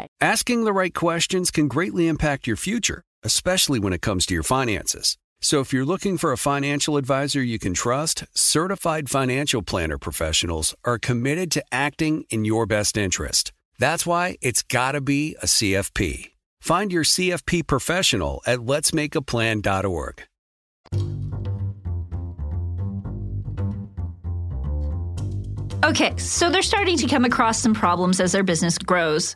Asking 0.19 0.63
the 0.63 0.73
right 0.73 0.93
questions 0.93 1.51
can 1.51 1.67
greatly 1.67 2.07
impact 2.07 2.47
your 2.47 2.57
future, 2.57 3.03
especially 3.23 3.79
when 3.79 3.93
it 3.93 4.01
comes 4.01 4.25
to 4.25 4.33
your 4.33 4.43
finances. 4.43 5.17
So 5.41 5.59
if 5.59 5.73
you're 5.73 5.85
looking 5.85 6.17
for 6.17 6.31
a 6.31 6.37
financial 6.37 6.97
advisor 6.97 7.41
you 7.41 7.57
can 7.57 7.73
trust, 7.73 8.25
certified 8.33 9.09
financial 9.09 9.63
planner 9.63 9.97
professionals 9.97 10.75
are 10.85 10.99
committed 10.99 11.51
to 11.51 11.63
acting 11.71 12.25
in 12.29 12.45
your 12.45 12.67
best 12.67 12.95
interest. 12.95 13.51
That's 13.79 14.05
why 14.05 14.37
it's 14.41 14.61
got 14.61 14.91
to 14.91 15.01
be 15.01 15.35
a 15.41 15.47
CFP. 15.47 16.31
Find 16.61 16.91
your 16.91 17.03
CFP 17.03 17.65
professional 17.65 18.43
at 18.45 18.59
letsmakeaplan.org. 18.59 20.23
Okay, 25.83 26.15
so 26.17 26.51
they're 26.51 26.61
starting 26.61 26.95
to 26.97 27.07
come 27.07 27.25
across 27.25 27.57
some 27.57 27.73
problems 27.73 28.19
as 28.19 28.33
their 28.33 28.43
business 28.43 28.77
grows, 28.77 29.35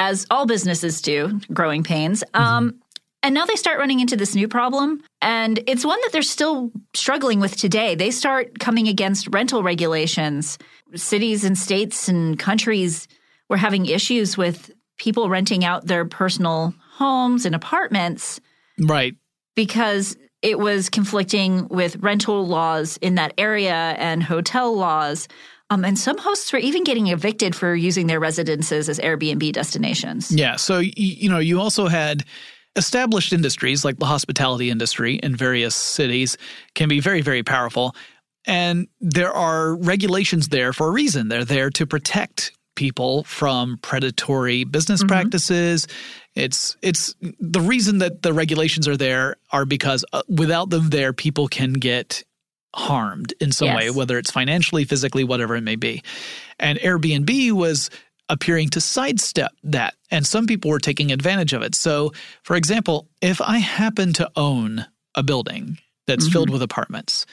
as 0.00 0.26
all 0.30 0.46
businesses 0.46 1.02
do, 1.02 1.38
growing 1.52 1.84
pains. 1.84 2.24
Um, 2.32 2.80
and 3.22 3.34
now 3.34 3.44
they 3.44 3.54
start 3.56 3.78
running 3.78 4.00
into 4.00 4.16
this 4.16 4.34
new 4.34 4.48
problem, 4.48 5.02
and 5.20 5.62
it's 5.66 5.84
one 5.84 6.00
that 6.00 6.10
they're 6.10 6.22
still 6.22 6.72
struggling 6.94 7.38
with 7.38 7.54
today. 7.54 7.94
They 7.94 8.10
start 8.10 8.58
coming 8.58 8.88
against 8.88 9.28
rental 9.32 9.62
regulations. 9.62 10.56
Cities 10.94 11.44
and 11.44 11.56
states 11.56 12.08
and 12.08 12.38
countries 12.38 13.06
were 13.50 13.58
having 13.58 13.84
issues 13.84 14.38
with 14.38 14.70
people 14.96 15.28
renting 15.28 15.66
out 15.66 15.86
their 15.86 16.06
personal 16.06 16.72
homes 16.94 17.44
and 17.44 17.54
apartments 17.54 18.40
Right. 18.78 19.14
because 19.54 20.16
it 20.40 20.58
was 20.58 20.88
conflicting 20.88 21.68
with 21.68 21.96
rental 21.96 22.46
laws 22.46 22.96
in 23.02 23.16
that 23.16 23.34
area 23.36 23.74
and 23.98 24.22
hotel 24.22 24.74
laws. 24.74 25.28
Um, 25.70 25.84
and 25.84 25.98
some 25.98 26.18
hosts 26.18 26.52
were 26.52 26.58
even 26.58 26.82
getting 26.84 27.06
evicted 27.06 27.54
for 27.54 27.74
using 27.74 28.08
their 28.08 28.20
residences 28.20 28.88
as 28.88 28.98
Airbnb 28.98 29.52
destinations. 29.52 30.30
Yeah. 30.32 30.56
So, 30.56 30.78
y- 30.78 30.92
you 30.96 31.30
know, 31.30 31.38
you 31.38 31.60
also 31.60 31.86
had 31.86 32.24
established 32.76 33.32
industries 33.32 33.84
like 33.84 33.98
the 33.98 34.06
hospitality 34.06 34.70
industry 34.70 35.14
in 35.16 35.36
various 35.36 35.74
cities 35.74 36.36
can 36.74 36.88
be 36.88 37.00
very, 37.00 37.20
very 37.20 37.42
powerful. 37.42 37.94
And 38.46 38.88
there 39.00 39.32
are 39.32 39.76
regulations 39.76 40.48
there 40.48 40.72
for 40.72 40.88
a 40.88 40.90
reason. 40.90 41.28
They're 41.28 41.44
there 41.44 41.70
to 41.70 41.86
protect 41.86 42.52
people 42.74 43.24
from 43.24 43.78
predatory 43.82 44.64
business 44.64 45.02
practices. 45.04 45.86
It's 46.34 46.76
it's 46.80 47.14
the 47.20 47.60
reason 47.60 47.98
that 47.98 48.22
the 48.22 48.32
regulations 48.32 48.88
are 48.88 48.96
there 48.96 49.36
are 49.52 49.66
because 49.66 50.04
uh, 50.12 50.22
without 50.28 50.70
them 50.70 50.88
there 50.88 51.12
people 51.12 51.48
can 51.48 51.74
get 51.74 52.24
harmed 52.74 53.34
in 53.40 53.52
some 53.52 53.68
Yes. 53.68 53.76
way 53.76 53.90
whether 53.90 54.18
it's 54.18 54.30
financially, 54.30 54.84
physically, 54.84 55.24
whatever 55.24 55.56
it 55.56 55.62
may 55.62 55.76
be. 55.76 56.02
And 56.58 56.78
Airbnb 56.78 57.52
was 57.52 57.90
appearing 58.28 58.68
to 58.70 58.80
sidestep 58.80 59.52
that. 59.64 59.94
And 60.10 60.26
some 60.26 60.46
people 60.46 60.70
were 60.70 60.78
taking 60.78 61.12
advantage 61.12 61.52
of 61.52 61.62
it. 61.62 61.74
So, 61.74 62.12
for 62.44 62.56
example, 62.56 63.08
if 63.20 63.40
I 63.40 63.58
happen 63.58 64.12
to 64.14 64.30
own 64.36 64.86
a 65.14 65.22
building 65.22 65.78
that's 66.06 66.28
filled 66.28 66.48
mm-hmm. 66.48 66.54
with 66.54 66.62
apartments 66.62 67.26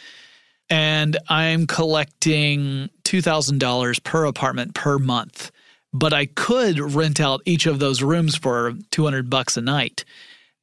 and 0.69 1.17
I'm 1.29 1.67
collecting 1.67 2.89
$2,000 3.03 4.03
per 4.03 4.25
apartment 4.25 4.73
per 4.73 4.97
month, 4.97 5.51
but 5.93 6.13
I 6.13 6.25
could 6.25 6.79
rent 6.79 7.19
out 7.19 7.41
each 7.45 7.65
of 7.65 7.79
those 7.79 8.01
rooms 8.01 8.35
for 8.35 8.73
200 8.91 9.29
bucks 9.29 9.55
a 9.55 9.61
night, 9.61 10.03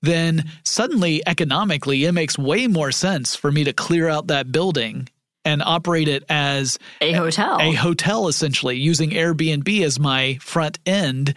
then 0.05 0.51
suddenly 0.65 1.23
economically 1.27 2.05
it 2.05 2.13
makes 2.13 2.39
way 2.39 2.67
more 2.67 2.93
sense 2.93 3.35
for 3.35 3.51
me 3.53 3.65
to 3.65 3.73
clear 3.73 4.09
out 4.09 4.27
that 4.29 4.53
building 4.53 5.09
and 5.45 5.63
operate 5.63 6.09
it 6.09 6.25
as 6.29 6.79
A 7.01 7.13
hotel. 7.13 7.59
a 7.61 7.73
hotel 7.73 8.29
essentially 8.29 8.77
using 8.77 9.11
Airbnb 9.11 9.83
as 9.83 10.01
my 10.01 10.39
front 10.41 10.79
end 10.87 11.35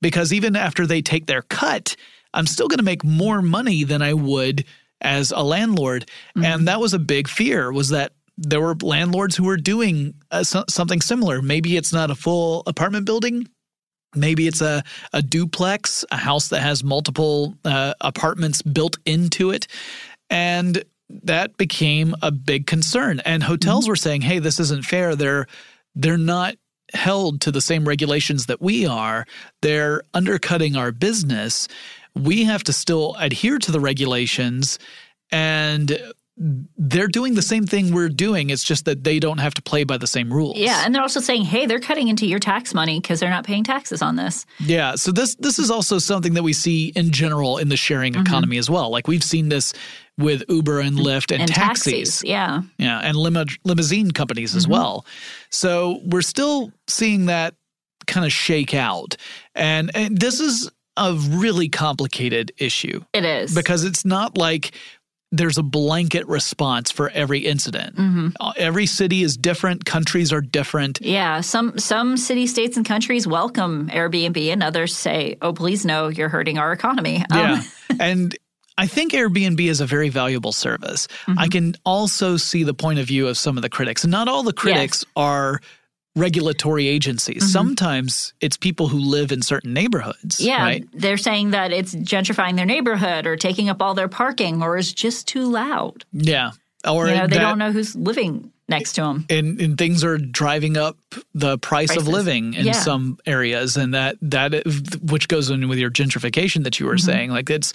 because 0.00 0.32
even 0.32 0.54
after 0.54 0.86
they 0.86 1.02
take 1.02 1.26
their 1.26 1.42
cut, 1.42 1.96
I'm 2.32 2.46
still 2.46 2.68
going 2.68 2.78
to 2.78 2.84
make 2.84 3.02
more 3.04 3.42
money 3.42 3.82
than 3.84 4.00
I 4.00 4.14
would 4.14 4.64
as 5.00 5.32
a 5.32 5.42
landlord. 5.42 6.08
And 6.36 6.68
that 6.68 6.80
was 6.80 6.94
a 6.94 6.98
big 6.98 7.26
fear 7.28 7.72
was 7.72 7.88
that 7.88 8.12
there 8.36 8.60
were 8.60 8.76
landlords 8.80 9.34
who 9.34 9.44
were 9.44 9.56
doing 9.56 10.14
uh, 10.30 10.44
so- 10.44 10.64
something 10.68 11.00
similar. 11.00 11.42
Maybe 11.42 11.76
it's 11.76 11.92
not 11.92 12.10
a 12.12 12.14
full 12.14 12.62
apartment 12.68 13.06
building. 13.06 13.48
Maybe 14.14 14.46
it's 14.46 14.60
a, 14.60 14.82
a 15.12 15.22
duplex, 15.22 16.04
a 16.10 16.16
house 16.16 16.48
that 16.48 16.60
has 16.60 16.82
multiple 16.82 17.54
uh, 17.64 17.94
apartments 18.00 18.62
built 18.62 18.96
into 19.04 19.50
it. 19.50 19.66
And 20.30 20.84
that 21.08 21.56
became 21.56 22.14
a 22.22 22.30
big 22.30 22.66
concern. 22.66 23.20
And 23.20 23.42
hotels 23.42 23.88
were 23.88 23.96
saying, 23.96 24.22
hey, 24.22 24.38
this 24.38 24.60
isn't 24.60 24.84
fair. 24.84 25.16
They're 25.16 25.46
they're 25.94 26.18
not 26.18 26.54
held 26.94 27.40
to 27.42 27.50
the 27.50 27.60
same 27.60 27.86
regulations 27.86 28.46
that 28.46 28.62
we 28.62 28.86
are. 28.86 29.26
They're 29.62 30.02
undercutting 30.14 30.76
our 30.76 30.92
business. 30.92 31.68
We 32.14 32.44
have 32.44 32.62
to 32.64 32.72
still 32.72 33.14
adhere 33.18 33.58
to 33.58 33.72
the 33.72 33.80
regulations 33.80 34.78
and 35.30 35.98
they're 36.40 37.08
doing 37.08 37.34
the 37.34 37.42
same 37.42 37.66
thing 37.66 37.92
we're 37.92 38.08
doing. 38.08 38.50
It's 38.50 38.62
just 38.62 38.84
that 38.84 39.02
they 39.02 39.18
don't 39.18 39.38
have 39.38 39.54
to 39.54 39.62
play 39.62 39.82
by 39.84 39.98
the 39.98 40.06
same 40.06 40.32
rules. 40.32 40.56
yeah, 40.56 40.82
and 40.84 40.94
they're 40.94 41.02
also 41.02 41.18
saying, 41.20 41.44
hey, 41.44 41.66
they're 41.66 41.80
cutting 41.80 42.06
into 42.08 42.26
your 42.26 42.38
tax 42.38 42.72
money 42.72 43.00
because 43.00 43.18
they're 43.18 43.28
not 43.30 43.44
paying 43.44 43.64
taxes 43.64 44.02
on 44.02 44.14
this. 44.16 44.46
Yeah, 44.60 44.94
so 44.94 45.10
this 45.10 45.34
this 45.36 45.58
is 45.58 45.70
also 45.70 45.98
something 45.98 46.34
that 46.34 46.42
we 46.44 46.52
see 46.52 46.92
in 46.94 47.10
general 47.10 47.58
in 47.58 47.68
the 47.68 47.76
sharing 47.76 48.12
Mm-hmm. 48.12 48.22
economy 48.22 48.58
as 48.58 48.70
well. 48.70 48.90
Like 48.90 49.08
we've 49.08 49.24
seen 49.24 49.48
this 49.48 49.72
with 50.16 50.42
Uber 50.48 50.80
and 50.80 50.96
Lyft 50.96 51.32
and, 51.32 51.42
And 51.42 51.50
taxis. 51.52 51.92
taxis. 51.92 52.24
Yeah. 52.24 52.62
Yeah, 52.78 52.98
and 53.00 53.16
limo- 53.16 53.44
limousine 53.64 54.10
companies 54.12 54.50
Mm-hmm. 54.50 54.58
as 54.58 54.68
well. 54.68 55.06
So 55.50 56.00
we're 56.04 56.22
still 56.22 56.72
seeing 56.86 57.26
that 57.26 57.54
kind 58.06 58.24
of 58.24 58.32
shake 58.32 58.74
out. 58.74 59.16
And, 59.54 59.90
and 59.94 60.18
this 60.18 60.40
is 60.40 60.70
a 60.96 61.12
really 61.14 61.68
complicated 61.68 62.50
issue 62.58 63.04
It 63.12 63.24
is. 63.24 63.54
because 63.54 63.84
it's 63.84 64.04
not 64.04 64.36
like 64.36 64.72
there's 65.30 65.58
a 65.58 65.62
blanket 65.62 66.26
response 66.26 66.90
for 66.90 67.10
every 67.10 67.40
incident. 67.40 67.96
Mm-hmm. 67.96 68.28
Uh, 68.40 68.52
Every 68.56 68.86
city 68.86 69.22
is 69.22 69.36
different, 69.36 69.84
countries 69.84 70.32
are 70.32 70.40
different. 70.40 71.00
Yeah, 71.02 71.42
some 71.42 71.78
some 71.78 72.16
city 72.16 72.46
states 72.46 72.76
and 72.76 72.86
countries 72.86 73.26
welcome 73.26 73.88
Airbnb, 73.90 74.38
and 74.52 74.62
others 74.62 74.96
say, 74.96 75.36
"Oh, 75.42 75.52
please 75.52 75.84
no, 75.84 76.08
you're 76.08 76.30
hurting 76.30 76.58
our 76.58 76.72
economy." 76.72 77.18
Um, 77.30 77.38
Yeah. 77.38 77.62
and 78.00 78.36
I 78.78 78.86
think 78.86 79.12
Airbnb 79.12 79.60
is 79.60 79.80
a 79.80 79.86
very 79.86 80.08
valuable 80.08 80.52
service. 80.52 81.08
Mm-hmm. 81.26 81.38
I 81.38 81.48
can 81.48 81.74
also 81.84 82.36
see 82.36 82.62
the 82.62 82.74
point 82.74 83.00
of 83.00 83.06
view 83.06 83.26
of 83.26 83.36
some 83.36 83.58
of 83.58 83.62
the 83.62 83.68
critics. 83.68 84.04
And 84.04 84.10
not 84.12 84.28
all 84.28 84.44
the 84.44 84.52
critics 84.52 85.04
are 85.16 85.60
regulatory 86.16 86.88
agencies. 86.88 87.52
Sometimes 87.52 88.32
it's 88.40 88.56
people 88.56 88.88
who 88.88 88.98
live 88.98 89.30
in 89.32 89.42
certain 89.42 89.72
neighborhoods. 89.72 90.36
Mm-hmm. 90.38 90.46
yeah, 90.46 90.62
Right? 90.62 90.84
they're 90.92 91.16
saying 91.16 91.50
that 91.50 91.72
it's 91.72 91.94
gentrifying 91.94 92.56
their 92.56 92.66
neighborhood 92.66 93.26
or 93.26 93.36
taking 93.36 93.68
up 93.68 93.80
all 93.80 93.94
their 93.94 94.08
parking 94.08 94.62
or 94.62 94.76
is 94.76 94.92
just 94.92 95.28
too 95.28 95.44
loud. 95.48 96.04
Yeah. 96.12 96.50
Or 96.88 97.06
You 97.08 97.14
know, 97.14 97.26
they 97.26 97.36
that- 97.36 97.42
don't 97.42 97.58
know 97.58 97.72
who's 97.72 97.94
living 97.94 98.50
next 98.68 98.94
to 98.94 99.00
them. 99.02 99.24
and, 99.30 99.58
and 99.60 99.78
things 99.78 100.04
are 100.04 100.18
driving 100.18 100.76
up 100.76 100.98
the 101.34 101.56
price 101.58 101.96
of 101.96 102.06
living 102.06 102.52
in 102.54 102.66
Yeah. 102.66 102.72
some 102.72 103.18
areas 103.24 103.76
and 103.78 103.94
that 103.94 104.16
that 104.20 104.52
which 105.02 105.26
goes 105.28 105.48
in 105.48 105.68
with 105.68 105.78
your 105.78 105.90
gentrification 105.90 106.64
that 106.64 106.78
you 106.78 106.84
were 106.84 106.96
Mm-hmm. 106.96 107.06
saying 107.06 107.30
like 107.30 107.48
it's 107.48 107.72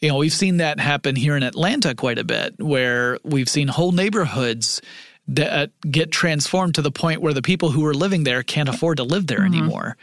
you 0.00 0.08
know 0.10 0.16
we've 0.18 0.34
seen 0.34 0.58
that 0.58 0.78
happen 0.78 1.16
here 1.16 1.34
in 1.34 1.42
Atlanta 1.42 1.94
quite 1.94 2.18
a 2.18 2.24
bit 2.24 2.56
where 2.58 3.18
we've 3.24 3.48
seen 3.48 3.68
whole 3.68 3.92
neighborhoods 3.92 4.82
that 5.28 5.70
get 5.90 6.10
transformed 6.10 6.74
to 6.74 6.82
the 6.82 6.90
point 6.90 7.22
where 7.22 7.32
the 7.32 7.40
people 7.42 7.70
who 7.70 7.84
are 7.86 7.94
living 7.94 8.24
there 8.24 8.42
can't 8.42 8.68
afford 8.68 8.98
to 8.98 9.04
live 9.04 9.26
there 9.26 9.40
Mm-hmm. 9.40 9.54
anymore 9.54 9.96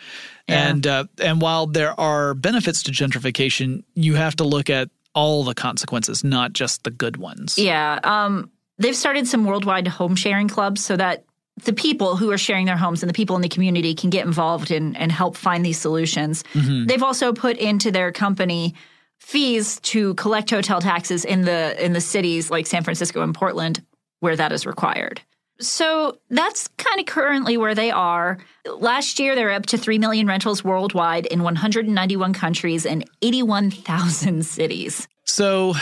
and 0.47 0.87
uh, 0.87 1.05
and 1.21 1.41
while 1.41 1.67
there 1.67 1.97
are 1.99 2.33
benefits 2.33 2.83
to 2.83 2.91
gentrification 2.91 3.83
you 3.93 4.15
have 4.15 4.35
to 4.37 4.43
look 4.43 4.69
at 4.69 4.89
all 5.13 5.43
the 5.43 5.53
consequences 5.53 6.23
not 6.23 6.53
just 6.53 6.83
the 6.83 6.91
good 6.91 7.17
ones 7.17 7.57
Yeah, 7.57 7.99
um, 8.03 8.49
they've 8.77 8.95
started 8.95 9.27
some 9.27 9.45
worldwide 9.45 9.87
home 9.87 10.15
sharing 10.15 10.47
clubs 10.47 10.83
so 10.83 10.97
that 10.97 11.25
the 11.63 11.73
people 11.73 12.15
who 12.15 12.31
are 12.31 12.37
sharing 12.37 12.65
their 12.65 12.77
homes 12.77 13.03
and 13.03 13.09
the 13.09 13.13
people 13.13 13.35
in 13.35 13.41
the 13.43 13.49
community 13.49 13.93
can 13.93 14.09
get 14.09 14.25
involved 14.25 14.71
and, 14.71 14.97
and 14.97 15.11
help 15.11 15.35
find 15.37 15.63
these 15.65 15.77
solutions. 15.77 16.43
Mm-hmm. 16.53 16.87
They've 16.87 17.03
also 17.03 17.33
put 17.33 17.57
into 17.57 17.91
their 17.91 18.11
company 18.11 18.73
fees 19.19 19.79
to 19.81 20.15
collect 20.15 20.49
hotel 20.49 20.81
taxes 20.81 21.25
in 21.25 21.41
the 21.43 21.85
in 21.85 21.93
the 21.93 22.01
cities 22.01 22.49
like 22.49 22.65
San 22.65 22.83
Francisco 22.83 23.21
and 23.21 23.35
Portland 23.35 23.83
where 24.21 24.35
that 24.35 24.51
is 24.51 24.65
required. 24.65 25.21
So 25.59 26.17
that's 26.29 26.67
kind 26.77 26.99
of 26.99 27.05
currently 27.05 27.55
where 27.55 27.75
they 27.75 27.91
are. 27.91 28.39
Last 28.65 29.19
year, 29.19 29.35
they 29.35 29.43
were 29.43 29.51
up 29.51 29.67
to 29.67 29.77
3 29.77 29.99
million 29.99 30.25
rentals 30.25 30.63
worldwide 30.63 31.27
in 31.27 31.43
191 31.43 32.33
countries 32.33 32.85
and 32.85 33.07
81,000 33.21 34.43
cities. 34.45 35.07
So, 35.23 35.75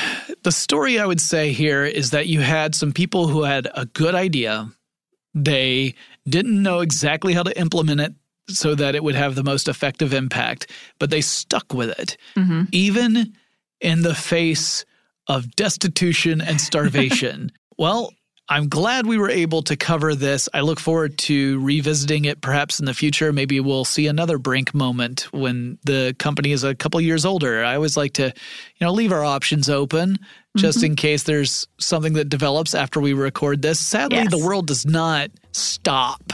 the 0.44 0.52
story 0.52 1.00
I 1.00 1.06
would 1.06 1.22
say 1.22 1.54
here 1.54 1.86
is 1.86 2.12
that 2.12 2.28
you 2.28 2.42
had 2.42 2.76
some 2.76 2.92
people 2.92 3.28
who 3.28 3.44
had 3.44 3.70
a 3.74 3.86
good 3.86 4.14
idea. 4.14 4.70
They 5.34 5.96
didn't 6.28 6.62
know 6.62 6.82
exactly 6.82 7.34
how 7.34 7.44
to 7.44 7.58
implement 7.58 8.02
it 8.02 8.14
so 8.50 8.76
that 8.76 8.96
it 8.96 9.04
would 9.04 9.16
have 9.16 9.36
the 9.36 9.44
most 9.44 9.68
effective 9.68 10.14
impact, 10.14 10.70
but 11.00 11.10
they 11.10 11.22
stuck 11.22 11.74
with 11.74 11.98
it, 11.98 12.18
mm-hmm. 12.36 12.64
even 12.72 13.34
in 13.80 14.02
the 14.02 14.16
face 14.16 14.86
of 15.28 15.56
destitution 15.56 16.42
and 16.42 16.60
starvation. 16.60 17.52
well, 17.78 18.12
I'm 18.50 18.68
glad 18.68 19.06
we 19.06 19.20
were 19.20 19.30
able 19.30 19.62
to 19.64 19.78
cover 19.78 20.16
this. 20.16 20.50
I 20.56 20.62
look 20.62 20.80
forward 20.80 21.20
to 21.20 21.60
revisiting 21.60 22.26
it 22.26 22.42
perhaps 22.42 22.80
in 22.80 22.88
the 22.88 22.96
future. 22.96 23.32
Maybe 23.32 23.60
we'll 23.60 23.86
see 23.86 24.08
another 24.08 24.40
brink 24.40 24.74
moment 24.74 25.28
when 25.32 25.78
the 25.84 26.16
company 26.18 26.52
is 26.52 26.64
a 26.64 26.74
couple 26.74 27.00
years 27.00 27.26
older. 27.26 27.64
I 27.64 27.76
always 27.76 27.96
like 27.96 28.14
to, 28.14 28.24
you 28.24 28.34
know, 28.82 28.92
leave 28.92 29.12
our 29.12 29.24
options 29.24 29.70
open 29.70 30.18
just 30.58 30.80
mm-hmm. 30.80 30.88
in 30.88 30.96
case 30.96 31.24
there's 31.24 31.68
something 31.78 32.14
that 32.14 32.28
develops 32.28 32.74
after 32.74 33.00
we 33.00 33.14
record 33.14 33.62
this. 33.62 33.80
Sadly, 33.80 34.18
yes. 34.18 34.32
the 34.32 34.44
world 34.44 34.66
does 34.66 34.84
not 34.84 35.30
stop 35.52 36.34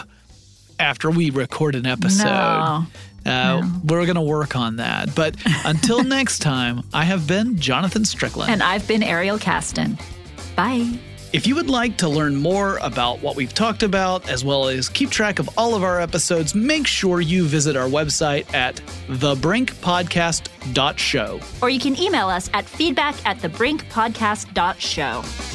after 0.80 1.12
we 1.12 1.32
record 1.32 1.76
an 1.76 1.86
episode. 1.86 2.24
No. 2.26 2.86
Uh, 3.26 3.60
no. 3.60 3.72
We're 3.84 4.06
going 4.06 4.16
to 4.16 4.22
work 4.22 4.56
on 4.56 4.78
that. 4.78 5.14
But 5.16 5.36
until 5.66 6.02
next 6.06 6.40
time, 6.40 6.84
I 6.94 7.04
have 7.04 7.28
been 7.28 7.60
Jonathan 7.60 8.06
Strickland. 8.06 8.52
And 8.52 8.64
I've 8.64 8.88
been 8.88 9.04
Ariel 9.04 9.38
Casten. 9.38 10.00
Bye. 10.56 10.98
If 11.36 11.46
you 11.46 11.54
would 11.56 11.70
like 11.70 11.98
to 11.98 12.08
learn 12.08 12.38
more 12.38 12.78
about 12.78 13.22
what 13.22 13.36
we've 13.36 13.54
talked 13.54 13.84
about, 13.84 14.30
as 14.30 14.46
well 14.46 14.70
as 14.70 14.88
keep 14.88 15.10
track 15.10 15.38
of 15.38 15.50
all 15.58 15.76
of 15.76 15.84
our 15.84 16.00
episodes, 16.00 16.56
make 16.56 16.88
sure 16.88 17.20
you 17.20 17.44
visit 17.44 17.76
our 17.76 17.90
website 17.90 18.54
at 18.54 18.78
thebrinkpodcast.show. 19.10 21.40
Or 21.62 21.70
you 21.70 21.80
can 21.82 22.00
email 22.00 22.30
us 22.30 22.50
at 22.54 22.64
feedback 22.64 23.16
at 23.26 23.40
thebrinkpodcast.show. 23.40 25.55